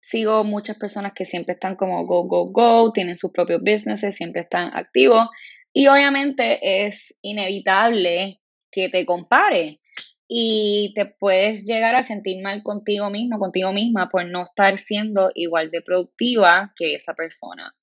sigo 0.00 0.44
muchas 0.44 0.76
personas 0.76 1.12
que 1.12 1.24
siempre 1.24 1.54
están 1.54 1.76
como 1.76 2.06
go, 2.06 2.24
go, 2.24 2.50
go, 2.50 2.92
tienen 2.92 3.16
sus 3.16 3.32
propios 3.32 3.60
businesses, 3.60 4.16
siempre 4.16 4.42
están 4.42 4.70
activos 4.74 5.28
y 5.72 5.88
obviamente 5.88 6.86
es 6.86 7.18
inevitable 7.22 8.40
que 8.70 8.88
te 8.88 9.04
compare 9.04 9.80
y 10.28 10.92
te 10.94 11.06
puedes 11.06 11.66
llegar 11.66 11.94
a 11.94 12.02
sentir 12.02 12.42
mal 12.42 12.62
contigo 12.62 13.10
mismo, 13.10 13.38
contigo 13.38 13.72
misma 13.72 14.08
por 14.08 14.26
no 14.26 14.44
estar 14.44 14.78
siendo 14.78 15.30
igual 15.34 15.70
de 15.70 15.82
productiva 15.82 16.72
que 16.76 16.94
esa 16.94 17.14
persona. 17.14 17.74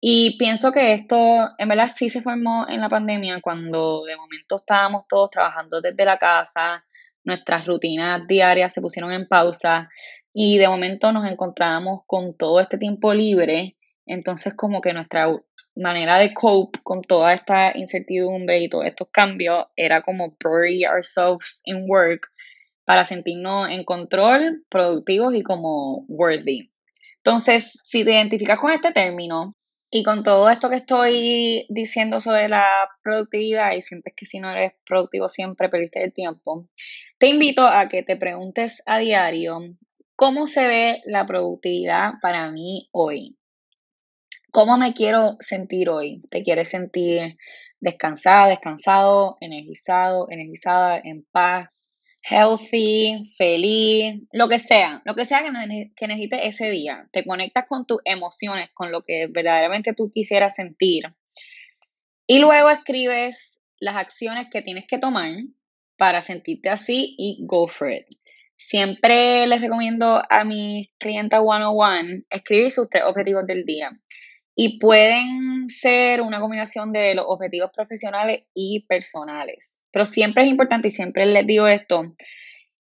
Y 0.00 0.36
pienso 0.38 0.70
que 0.70 0.92
esto 0.92 1.48
en 1.58 1.68
verdad 1.68 1.90
sí 1.94 2.08
se 2.08 2.22
formó 2.22 2.66
en 2.68 2.80
la 2.80 2.88
pandemia 2.88 3.40
cuando 3.40 4.04
de 4.04 4.16
momento 4.16 4.56
estábamos 4.56 5.04
todos 5.08 5.30
trabajando 5.30 5.80
desde 5.80 6.04
la 6.04 6.18
casa, 6.18 6.84
nuestras 7.24 7.66
rutinas 7.66 8.26
diarias 8.26 8.72
se 8.72 8.80
pusieron 8.80 9.12
en 9.12 9.26
pausa 9.26 9.88
y 10.32 10.58
de 10.58 10.68
momento 10.68 11.12
nos 11.12 11.30
encontrábamos 11.30 12.02
con 12.06 12.36
todo 12.36 12.60
este 12.60 12.78
tiempo 12.78 13.14
libre, 13.14 13.76
entonces 14.06 14.54
como 14.54 14.80
que 14.80 14.92
nuestra 14.92 15.28
manera 15.74 16.18
de 16.18 16.34
cope 16.34 16.80
con 16.82 17.02
toda 17.02 17.32
esta 17.32 17.76
incertidumbre 17.76 18.60
y 18.60 18.68
todos 18.68 18.86
estos 18.86 19.08
cambios 19.12 19.66
era 19.76 20.02
como 20.02 20.36
bury 20.42 20.84
ourselves 20.84 21.62
in 21.64 21.84
work 21.88 22.28
para 22.84 23.04
sentirnos 23.04 23.68
en 23.68 23.84
control, 23.84 24.64
productivos 24.68 25.34
y 25.34 25.42
como 25.42 26.06
worthy. 26.08 26.72
Entonces, 27.18 27.78
si 27.84 28.04
te 28.04 28.12
identificas 28.12 28.58
con 28.58 28.70
este 28.70 28.92
término 28.92 29.54
y 29.90 30.02
con 30.02 30.22
todo 30.22 30.48
esto 30.48 30.70
que 30.70 30.76
estoy 30.76 31.66
diciendo 31.68 32.20
sobre 32.20 32.48
la 32.48 32.66
productividad 33.02 33.72
y 33.72 33.82
sientes 33.82 34.14
que 34.16 34.26
si 34.26 34.40
no 34.40 34.50
eres 34.50 34.72
productivo 34.86 35.28
siempre 35.28 35.68
perdiste 35.68 36.02
el 36.02 36.12
tiempo, 36.12 36.66
te 37.18 37.28
invito 37.28 37.66
a 37.66 37.88
que 37.88 38.02
te 38.02 38.16
preguntes 38.16 38.82
a 38.86 38.98
diario 38.98 39.60
cómo 40.18 40.48
se 40.48 40.66
ve 40.66 41.02
la 41.04 41.28
productividad 41.28 42.14
para 42.20 42.50
mí 42.50 42.88
hoy. 42.90 43.38
¿Cómo 44.50 44.76
me 44.76 44.92
quiero 44.92 45.36
sentir 45.38 45.88
hoy? 45.88 46.22
¿Te 46.28 46.42
quieres 46.42 46.70
sentir 46.70 47.36
descansada, 47.78 48.48
descansado, 48.48 49.38
energizado, 49.40 50.26
energizada, 50.28 50.98
en 50.98 51.24
paz, 51.30 51.68
healthy, 52.28 53.32
feliz, 53.36 54.22
lo 54.32 54.48
que 54.48 54.58
sea, 54.58 55.02
lo 55.04 55.14
que 55.14 55.24
sea 55.24 55.44
que, 55.44 56.08
necesites 56.08 56.40
ese 56.42 56.68
día? 56.68 57.08
Te 57.12 57.24
conectas 57.24 57.66
con 57.68 57.86
tus 57.86 58.00
emociones, 58.04 58.70
con 58.74 58.90
lo 58.90 59.04
que 59.04 59.28
verdaderamente 59.28 59.94
tú 59.94 60.10
quisieras 60.10 60.56
sentir. 60.56 61.04
Y 62.26 62.40
luego 62.40 62.70
escribes 62.70 63.56
las 63.78 63.94
acciones 63.94 64.48
que 64.50 64.62
tienes 64.62 64.84
que 64.88 64.98
tomar 64.98 65.30
para 65.96 66.20
sentirte 66.22 66.70
así 66.70 67.14
y 67.16 67.38
go 67.46 67.68
for 67.68 67.92
it. 67.92 68.06
Siempre 68.60 69.46
les 69.46 69.60
recomiendo 69.60 70.20
a 70.28 70.44
mis 70.44 70.88
clientes 70.98 71.40
one-on-one 71.40 72.24
escribir 72.28 72.72
sus 72.72 72.90
tres 72.90 73.04
objetivos 73.04 73.46
del 73.46 73.64
día 73.64 73.96
y 74.56 74.80
pueden 74.80 75.68
ser 75.68 76.20
una 76.20 76.40
combinación 76.40 76.92
de 76.92 77.14
los 77.14 77.24
objetivos 77.28 77.70
profesionales 77.72 78.42
y 78.52 78.84
personales. 78.88 79.84
Pero 79.92 80.04
siempre 80.04 80.42
es 80.42 80.50
importante 80.50 80.88
y 80.88 80.90
siempre 80.90 81.24
les 81.26 81.46
digo 81.46 81.68
esto, 81.68 82.16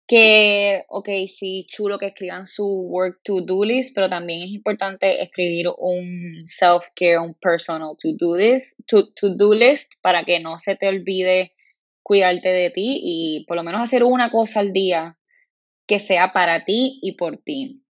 que, 0.08 0.86
ok, 0.90 1.08
sí, 1.28 1.68
chulo 1.70 2.00
que 2.00 2.08
escriban 2.08 2.48
su 2.48 2.66
work 2.66 3.20
to-do 3.24 3.64
list, 3.64 3.94
pero 3.94 4.10
también 4.10 4.42
es 4.42 4.50
importante 4.50 5.22
escribir 5.22 5.68
un 5.78 6.42
self-care, 6.46 7.20
un 7.20 7.36
personal 7.36 7.96
to-do 7.96 8.36
list, 8.36 8.80
to-do 8.88 9.54
list 9.54 9.94
para 10.02 10.24
que 10.24 10.40
no 10.40 10.58
se 10.58 10.76
te 10.76 10.88
olvide 10.88 11.54
cuidarte 12.02 12.50
de 12.50 12.72
ti 12.72 13.00
y 13.04 13.46
por 13.48 13.56
lo 13.56 13.64
menos 13.64 13.84
hacer 13.84 14.04
una 14.04 14.32
cosa 14.32 14.62
al 14.62 14.74
día 14.74 15.19
que 15.90 16.00
sea 16.00 16.32
para 16.34 16.66
ti 16.66 17.00
y 17.02 17.14
por 17.14 17.38
ti. 17.38 17.84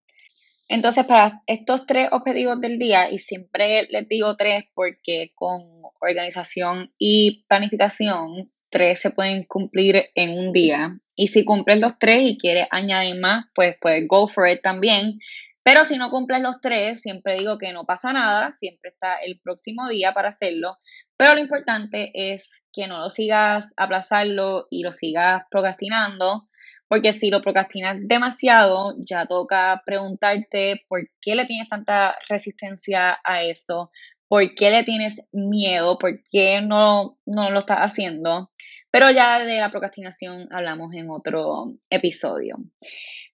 Entonces, 0.69 1.05
para 1.05 1.41
estos 1.47 1.85
tres 1.85 2.07
objetivos 2.13 2.61
del 2.61 2.79
día, 2.79 3.11
y 3.11 3.19
siempre 3.19 3.87
les 3.89 4.07
digo 4.07 4.37
tres 4.37 4.63
porque 4.73 5.33
con 5.35 5.61
organización 5.99 6.93
y 6.97 7.43
planificación, 7.49 8.53
tres 8.69 9.01
se 9.01 9.11
pueden 9.11 9.43
cumplir 9.43 10.05
en 10.15 10.37
un 10.39 10.53
día. 10.53 10.97
Y 11.13 11.27
si 11.27 11.43
cumples 11.43 11.79
los 11.79 11.99
tres 11.99 12.21
y 12.21 12.37
quieres 12.37 12.67
añadir 12.71 13.19
más, 13.19 13.47
pues 13.53 13.75
puedes 13.81 14.07
go 14.07 14.27
for 14.27 14.47
it 14.47 14.61
también. 14.61 15.19
Pero 15.61 15.83
si 15.83 15.97
no 15.97 16.09
cumples 16.09 16.41
los 16.41 16.61
tres, 16.61 17.01
siempre 17.01 17.35
digo 17.35 17.57
que 17.57 17.73
no 17.73 17.85
pasa 17.85 18.13
nada, 18.13 18.53
siempre 18.53 18.91
está 18.91 19.15
el 19.15 19.41
próximo 19.41 19.89
día 19.89 20.13
para 20.13 20.29
hacerlo. 20.29 20.77
Pero 21.17 21.33
lo 21.33 21.41
importante 21.41 22.11
es 22.13 22.63
que 22.71 22.87
no 22.87 22.99
lo 22.99 23.09
sigas 23.09 23.73
aplazando 23.75 24.67
y 24.69 24.83
lo 24.83 24.93
sigas 24.93 25.41
procrastinando, 25.51 26.48
porque 26.89 27.13
si 27.13 27.29
lo 27.29 27.39
procrastinas 27.39 27.97
demasiado, 28.01 28.95
ya 28.97 29.27
toca 29.27 29.81
preguntarte 29.85 30.83
por 30.89 31.07
qué 31.21 31.35
le 31.35 31.45
tienes 31.45 31.69
tanta 31.69 32.17
resistencia 32.27 33.19
a 33.23 33.43
eso, 33.43 33.91
por 34.27 34.55
qué 34.55 34.71
le 34.71 34.83
tienes 34.83 35.21
miedo, 35.31 35.97
por 35.99 36.21
qué 36.31 36.61
no, 36.61 37.17
no 37.25 37.51
lo 37.51 37.59
estás 37.59 37.79
haciendo. 37.79 38.51
Pero 38.91 39.11
ya 39.11 39.45
de 39.45 39.59
la 39.59 39.69
procrastinación 39.69 40.47
hablamos 40.51 40.93
en 40.95 41.11
otro 41.11 41.75
episodio. 41.91 42.57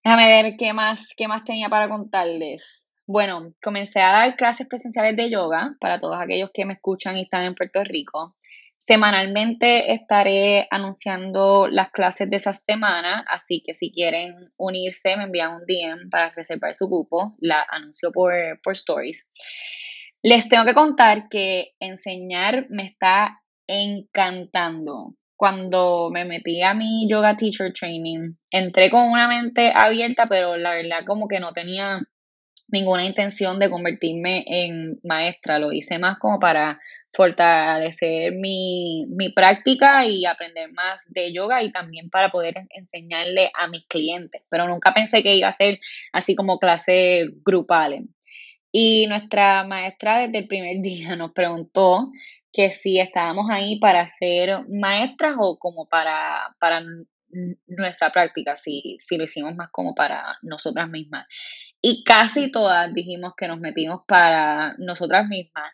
Déjame 0.03 0.27
ver 0.27 0.55
qué 0.57 0.73
más, 0.73 1.13
qué 1.15 1.29
más 1.29 1.45
tenía 1.45 1.69
para 1.69 1.87
contarles. 1.87 2.99
Bueno, 3.07 3.53
comencé 3.63 4.01
a 4.01 4.11
dar 4.11 4.35
clases 4.35 4.67
presenciales 4.67 5.15
de 5.15 5.29
yoga 5.29 5.75
para 5.79 5.99
todos 5.99 6.19
aquellos 6.19 6.49
que 6.53 6.65
me 6.65 6.73
escuchan 6.73 7.17
y 7.17 7.21
están 7.21 7.45
en 7.45 7.55
Puerto 7.55 7.83
Rico. 7.83 8.35
Semanalmente 8.87 9.93
estaré 9.93 10.67
anunciando 10.69 11.67
las 11.67 11.89
clases 11.89 12.29
de 12.29 12.37
esa 12.37 12.53
semana, 12.53 13.25
así 13.27 13.63
que 13.65 13.73
si 13.73 13.91
quieren 13.91 14.51
unirse, 14.57 15.17
me 15.17 15.23
envían 15.23 15.55
un 15.55 15.65
DM 15.65 16.07
para 16.11 16.29
reservar 16.29 16.75
su 16.75 16.87
grupo. 16.87 17.35
La 17.39 17.65
anuncio 17.67 18.11
por, 18.11 18.31
por 18.61 18.73
stories. 18.73 19.31
Les 20.21 20.47
tengo 20.49 20.65
que 20.65 20.75
contar 20.75 21.29
que 21.29 21.71
enseñar 21.79 22.67
me 22.69 22.83
está 22.83 23.41
encantando. 23.65 25.15
Cuando 25.35 26.11
me 26.11 26.23
metí 26.23 26.61
a 26.61 26.75
mi 26.75 27.09
yoga 27.09 27.35
teacher 27.35 27.73
training, 27.73 28.35
entré 28.51 28.91
con 28.91 29.09
una 29.09 29.27
mente 29.27 29.73
abierta, 29.75 30.27
pero 30.27 30.57
la 30.57 30.75
verdad 30.75 31.05
como 31.07 31.27
que 31.27 31.39
no 31.39 31.53
tenía 31.53 32.01
ninguna 32.67 33.03
intención 33.03 33.57
de 33.57 33.69
convertirme 33.69 34.45
en 34.47 34.99
maestra. 35.03 35.57
Lo 35.57 35.71
hice 35.71 35.97
más 35.97 36.19
como 36.19 36.39
para 36.39 36.79
fortalecer 37.15 38.33
mi, 38.33 39.05
mi, 39.07 39.29
práctica 39.29 40.05
y 40.05 40.25
aprender 40.25 40.71
más 40.73 41.11
de 41.13 41.33
yoga 41.33 41.63
y 41.63 41.71
también 41.71 42.09
para 42.09 42.29
poder 42.29 42.55
enseñarle 42.71 43.51
a 43.57 43.67
mis 43.67 43.85
clientes. 43.85 44.41
Pero 44.49 44.67
nunca 44.67 44.93
pensé 44.93 45.23
que 45.23 45.35
iba 45.35 45.47
a 45.47 45.53
ser 45.53 45.79
así 46.11 46.35
como 46.35 46.59
clases 46.59 47.31
grupales. 47.43 48.01
Y 48.71 49.07
nuestra 49.07 49.63
maestra 49.63 50.19
desde 50.19 50.39
el 50.39 50.47
primer 50.47 50.77
día 50.81 51.15
nos 51.15 51.31
preguntó 51.31 52.11
que 52.51 52.69
si 52.69 52.99
estábamos 52.99 53.49
ahí 53.49 53.79
para 53.79 54.07
ser 54.07 54.65
maestras 54.69 55.35
o 55.39 55.57
como 55.57 55.87
para, 55.87 56.55
para 56.59 56.83
nuestra 57.67 58.11
práctica, 58.11 58.55
si, 58.55 58.97
si 58.99 59.17
lo 59.17 59.25
hicimos 59.25 59.55
más 59.55 59.69
como 59.71 59.93
para 59.93 60.37
nosotras 60.41 60.89
mismas. 60.89 61.25
Y 61.81 62.03
casi 62.03 62.51
todas 62.51 62.93
dijimos 62.93 63.33
que 63.37 63.47
nos 63.47 63.59
metimos 63.59 64.01
para 64.07 64.75
nosotras 64.77 65.27
mismas 65.27 65.71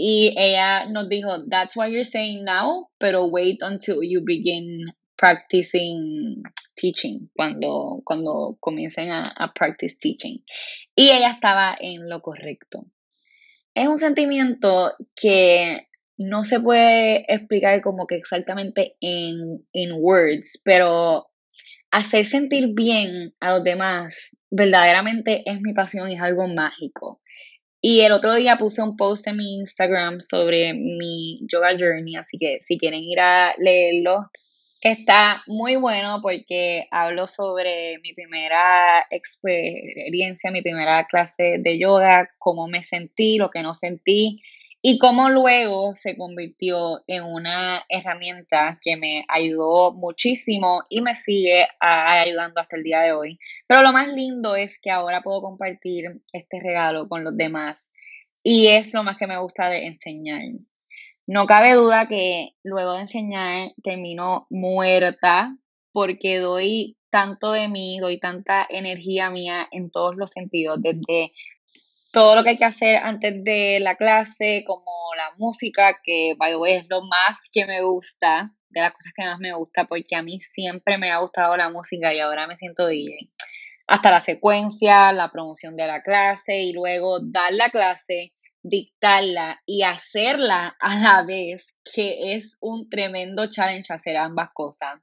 y 0.00 0.32
ella 0.38 0.86
nos 0.86 1.08
dijo, 1.08 1.44
that's 1.50 1.76
what 1.76 1.88
you're 1.88 2.04
saying 2.04 2.44
now, 2.44 2.88
pero 2.98 3.26
wait 3.26 3.64
until 3.64 4.00
you 4.00 4.22
begin 4.24 4.84
practicing 5.16 6.40
teaching, 6.76 7.28
cuando, 7.34 8.00
cuando 8.04 8.56
comiencen 8.60 9.10
a, 9.10 9.34
a 9.36 9.52
practice 9.52 9.98
teaching. 9.98 10.44
Y 10.94 11.10
ella 11.10 11.30
estaba 11.30 11.76
en 11.80 12.08
lo 12.08 12.22
correcto. 12.22 12.86
Es 13.74 13.88
un 13.88 13.98
sentimiento 13.98 14.92
que 15.16 15.88
no 16.16 16.44
se 16.44 16.60
puede 16.60 17.24
explicar 17.26 17.82
como 17.82 18.06
que 18.06 18.14
exactamente 18.14 18.94
en, 19.00 19.66
en 19.72 19.92
words, 19.94 20.62
pero 20.64 21.28
hacer 21.90 22.24
sentir 22.24 22.68
bien 22.72 23.34
a 23.40 23.50
los 23.50 23.64
demás 23.64 24.38
verdaderamente 24.48 25.42
es 25.44 25.60
mi 25.60 25.72
pasión 25.72 26.08
y 26.08 26.14
es 26.14 26.20
algo 26.20 26.46
mágico. 26.46 27.20
Y 27.80 28.00
el 28.00 28.12
otro 28.12 28.34
día 28.34 28.56
puse 28.56 28.82
un 28.82 28.96
post 28.96 29.28
en 29.28 29.36
mi 29.36 29.58
Instagram 29.58 30.20
sobre 30.20 30.74
mi 30.74 31.40
yoga 31.46 31.76
journey, 31.78 32.16
así 32.16 32.36
que 32.36 32.58
si 32.60 32.76
quieren 32.76 33.00
ir 33.04 33.20
a 33.20 33.54
leerlo, 33.56 34.30
está 34.80 35.42
muy 35.46 35.76
bueno 35.76 36.18
porque 36.20 36.88
hablo 36.90 37.28
sobre 37.28 37.98
mi 38.02 38.14
primera 38.14 39.06
experiencia, 39.10 40.50
mi 40.50 40.62
primera 40.62 41.06
clase 41.06 41.58
de 41.60 41.78
yoga, 41.78 42.28
cómo 42.38 42.66
me 42.66 42.82
sentí, 42.82 43.38
lo 43.38 43.50
que 43.50 43.62
no 43.62 43.74
sentí 43.74 44.42
y 44.80 44.98
cómo 44.98 45.28
luego 45.28 45.94
se 45.94 46.16
convirtió 46.16 47.02
en 47.06 47.24
una 47.24 47.84
herramienta 47.88 48.78
que 48.80 48.96
me 48.96 49.24
ayudó 49.28 49.92
muchísimo 49.92 50.84
y 50.88 51.00
me 51.00 51.16
sigue 51.16 51.66
ayudando 51.80 52.60
hasta 52.60 52.76
el 52.76 52.84
día 52.84 53.00
de 53.00 53.12
hoy. 53.12 53.38
Pero 53.66 53.82
lo 53.82 53.92
más 53.92 54.08
lindo 54.08 54.54
es 54.54 54.78
que 54.80 54.90
ahora 54.90 55.22
puedo 55.22 55.42
compartir 55.42 56.22
este 56.32 56.60
regalo 56.60 57.08
con 57.08 57.24
los 57.24 57.36
demás 57.36 57.90
y 58.42 58.68
es 58.68 58.94
lo 58.94 59.02
más 59.02 59.16
que 59.16 59.26
me 59.26 59.38
gusta 59.38 59.68
de 59.68 59.86
enseñar. 59.86 60.42
No 61.26 61.46
cabe 61.46 61.74
duda 61.74 62.06
que 62.06 62.54
luego 62.62 62.94
de 62.94 63.00
enseñar 63.02 63.70
termino 63.82 64.46
muerta 64.48 65.56
porque 65.92 66.38
doy 66.38 66.96
tanto 67.10 67.52
de 67.52 67.68
mí, 67.68 67.98
doy 67.98 68.18
tanta 68.18 68.66
energía 68.68 69.30
mía 69.30 69.66
en 69.72 69.90
todos 69.90 70.14
los 70.16 70.30
sentidos, 70.30 70.78
desde 70.80 71.32
todo 72.12 72.34
lo 72.34 72.42
que 72.42 72.50
hay 72.50 72.56
que 72.56 72.64
hacer 72.64 72.96
antes 72.96 73.42
de 73.44 73.80
la 73.80 73.96
clase, 73.96 74.64
como 74.66 74.90
la 75.16 75.32
música, 75.36 76.00
que 76.02 76.34
by 76.38 76.52
the 76.52 76.56
way 76.56 76.74
es 76.74 76.86
lo 76.88 77.02
más 77.02 77.48
que 77.52 77.66
me 77.66 77.82
gusta, 77.82 78.52
de 78.70 78.80
las 78.80 78.92
cosas 78.92 79.12
que 79.14 79.24
más 79.24 79.38
me 79.38 79.54
gusta, 79.54 79.84
porque 79.84 80.16
a 80.16 80.22
mí 80.22 80.40
siempre 80.40 80.98
me 80.98 81.10
ha 81.10 81.18
gustado 81.18 81.56
la 81.56 81.70
música 81.70 82.12
y 82.12 82.20
ahora 82.20 82.46
me 82.46 82.56
siento 82.56 82.86
DJ. 82.86 83.30
Hasta 83.86 84.10
la 84.10 84.20
secuencia, 84.20 85.12
la 85.12 85.30
promoción 85.30 85.76
de 85.76 85.86
la 85.86 86.02
clase 86.02 86.60
y 86.60 86.72
luego 86.72 87.20
dar 87.20 87.52
la 87.52 87.70
clase, 87.70 88.34
dictarla 88.62 89.62
y 89.64 89.82
hacerla 89.82 90.76
a 90.80 90.98
la 90.98 91.22
vez, 91.22 91.78
que 91.94 92.34
es 92.34 92.58
un 92.60 92.88
tremendo 92.90 93.48
challenge 93.50 93.92
hacer 93.92 94.16
ambas 94.16 94.50
cosas. 94.52 95.00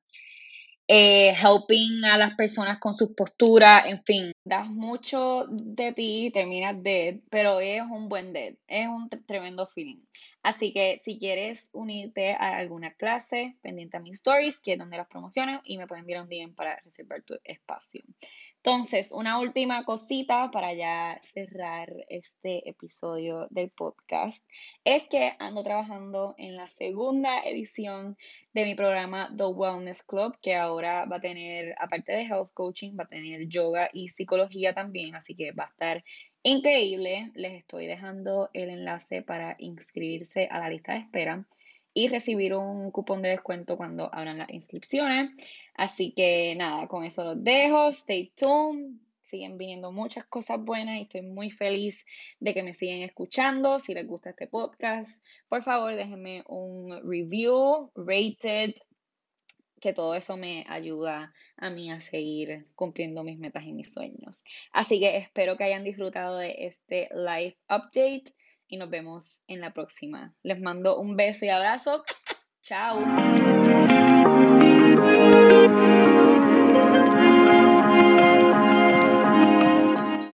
Eh, 0.88 1.34
helping 1.34 2.06
a 2.06 2.16
las 2.18 2.36
personas 2.36 2.78
con 2.78 2.96
sus 2.96 3.10
posturas, 3.16 3.88
en 3.88 4.04
fin, 4.04 4.32
das 4.44 4.70
mucho 4.70 5.48
de 5.50 5.94
ti 5.94 6.28
y 6.28 6.32
terminas 6.32 6.76
dead, 6.84 7.22
pero 7.32 7.60
es 7.60 7.82
un 7.82 8.08
buen 8.08 8.34
dead, 8.34 8.54
es 8.68 8.88
un 8.88 9.10
tremendo 9.26 9.66
feeling. 9.66 9.98
Así 10.46 10.72
que 10.72 11.02
si 11.04 11.18
quieres 11.18 11.72
unirte 11.74 12.34
a 12.34 12.58
alguna 12.58 12.94
clase, 12.94 13.58
pendiente 13.64 13.98
a 13.98 14.00
mis 14.00 14.20
stories, 14.20 14.62
que 14.62 14.74
es 14.74 14.78
donde 14.78 14.96
las 14.96 15.08
promociono, 15.08 15.60
y 15.66 15.80
me 15.80 15.88
pueden 15.88 16.04
enviar 16.04 16.22
un 16.22 16.30
DM 16.30 16.54
para 16.54 16.80
reservar 16.82 17.24
tu 17.24 17.34
espacio. 17.44 18.04
Entonces, 18.58 19.12
una 19.12 19.40
última 19.40 19.84
cosita 19.86 20.52
para 20.52 20.72
ya 20.76 21.20
cerrar 21.34 21.92
este 22.10 22.70
episodio 22.70 23.48
del 23.50 23.72
podcast 23.72 24.48
es 24.84 25.08
que 25.08 25.34
ando 25.40 25.64
trabajando 25.64 26.36
en 26.38 26.56
la 26.56 26.68
segunda 26.68 27.42
edición 27.42 28.16
de 28.54 28.66
mi 28.66 28.76
programa 28.76 29.34
The 29.36 29.46
Wellness 29.46 30.04
Club, 30.04 30.38
que 30.44 30.54
ahora 30.54 31.06
va 31.06 31.16
a 31.16 31.22
tener, 31.22 31.74
aparte 31.80 32.12
de 32.12 32.22
health 32.22 32.52
coaching, 32.54 32.96
va 32.96 33.06
a 33.06 33.08
tener 33.08 33.48
yoga 33.48 33.90
y 33.92 34.10
psicología 34.10 34.76
también, 34.76 35.16
así 35.16 35.34
que 35.34 35.54
va 35.54 35.64
a 35.64 35.70
estar 35.70 36.04
increíble. 36.46 37.32
Les 37.36 37.54
estoy 37.54 37.88
dejando 37.88 38.50
el 38.54 38.70
enlace 38.70 39.22
para 39.22 39.56
inscribirse 39.60 40.48
a 40.50 40.60
la 40.60 40.70
lista 40.70 40.94
de 40.94 41.00
espera 41.00 41.46
y 41.94 42.08
recibir 42.08 42.54
un 42.54 42.92
cupón 42.92 43.22
de 43.22 43.30
descuento 43.30 43.78
cuando 43.78 44.14
abran 44.14 44.38
las 44.38 44.50
inscripciones. 44.52 45.32
Así 45.74 46.12
que 46.12 46.54
nada, 46.56 46.88
con 46.88 47.04
eso 47.04 47.24
los 47.24 47.44
dejo. 47.44 47.90
Stay 47.90 48.32
tuned. 48.36 49.00
Siguen 49.24 49.58
viniendo 49.58 49.92
muchas 49.92 50.24
cosas 50.26 50.64
buenas 50.64 51.00
y 51.00 51.02
estoy 51.02 51.24
muy 51.24 51.50
feliz 51.50 52.06
de 52.40 52.54
que 52.54 52.62
me 52.62 52.76
siguen 52.76 53.02
escuchando. 53.02 53.80
Si 53.80 53.94
les 53.96 54.08
gusta 54.08 54.30
este 54.30 54.46
podcast, 54.46 55.10
por 55.50 55.64
favor 55.64 55.96
déjenme 55.96 56.44
un 56.48 57.02
review, 57.04 57.92
rated, 57.96 58.76
que 59.86 59.94
todo 59.94 60.16
eso 60.16 60.36
me 60.36 60.66
ayuda 60.68 61.32
a 61.58 61.70
mí 61.70 61.92
a 61.92 62.02
seguir 62.02 62.66
cumpliendo 62.74 63.24
mis 63.24 63.38
metas 63.38 63.66
y 63.66 63.72
mis 63.72 63.94
sueños. 63.94 64.44
Así 64.72 65.00
que 65.00 65.16
espero 65.18 65.58
que 65.58 65.64
hayan 65.64 65.84
disfrutado 65.84 66.40
de 66.40 66.56
este 66.58 67.08
live 67.14 67.56
update 67.70 68.34
y 68.68 68.78
nos 68.78 68.90
vemos 68.90 69.42
en 69.46 69.62
la 69.62 69.74
próxima. 69.74 70.34
Les 70.42 70.60
mando 70.60 70.98
un 70.98 71.16
beso 71.16 71.46
y 71.46 71.50
abrazo. 71.50 72.04
Chao. 72.64 73.00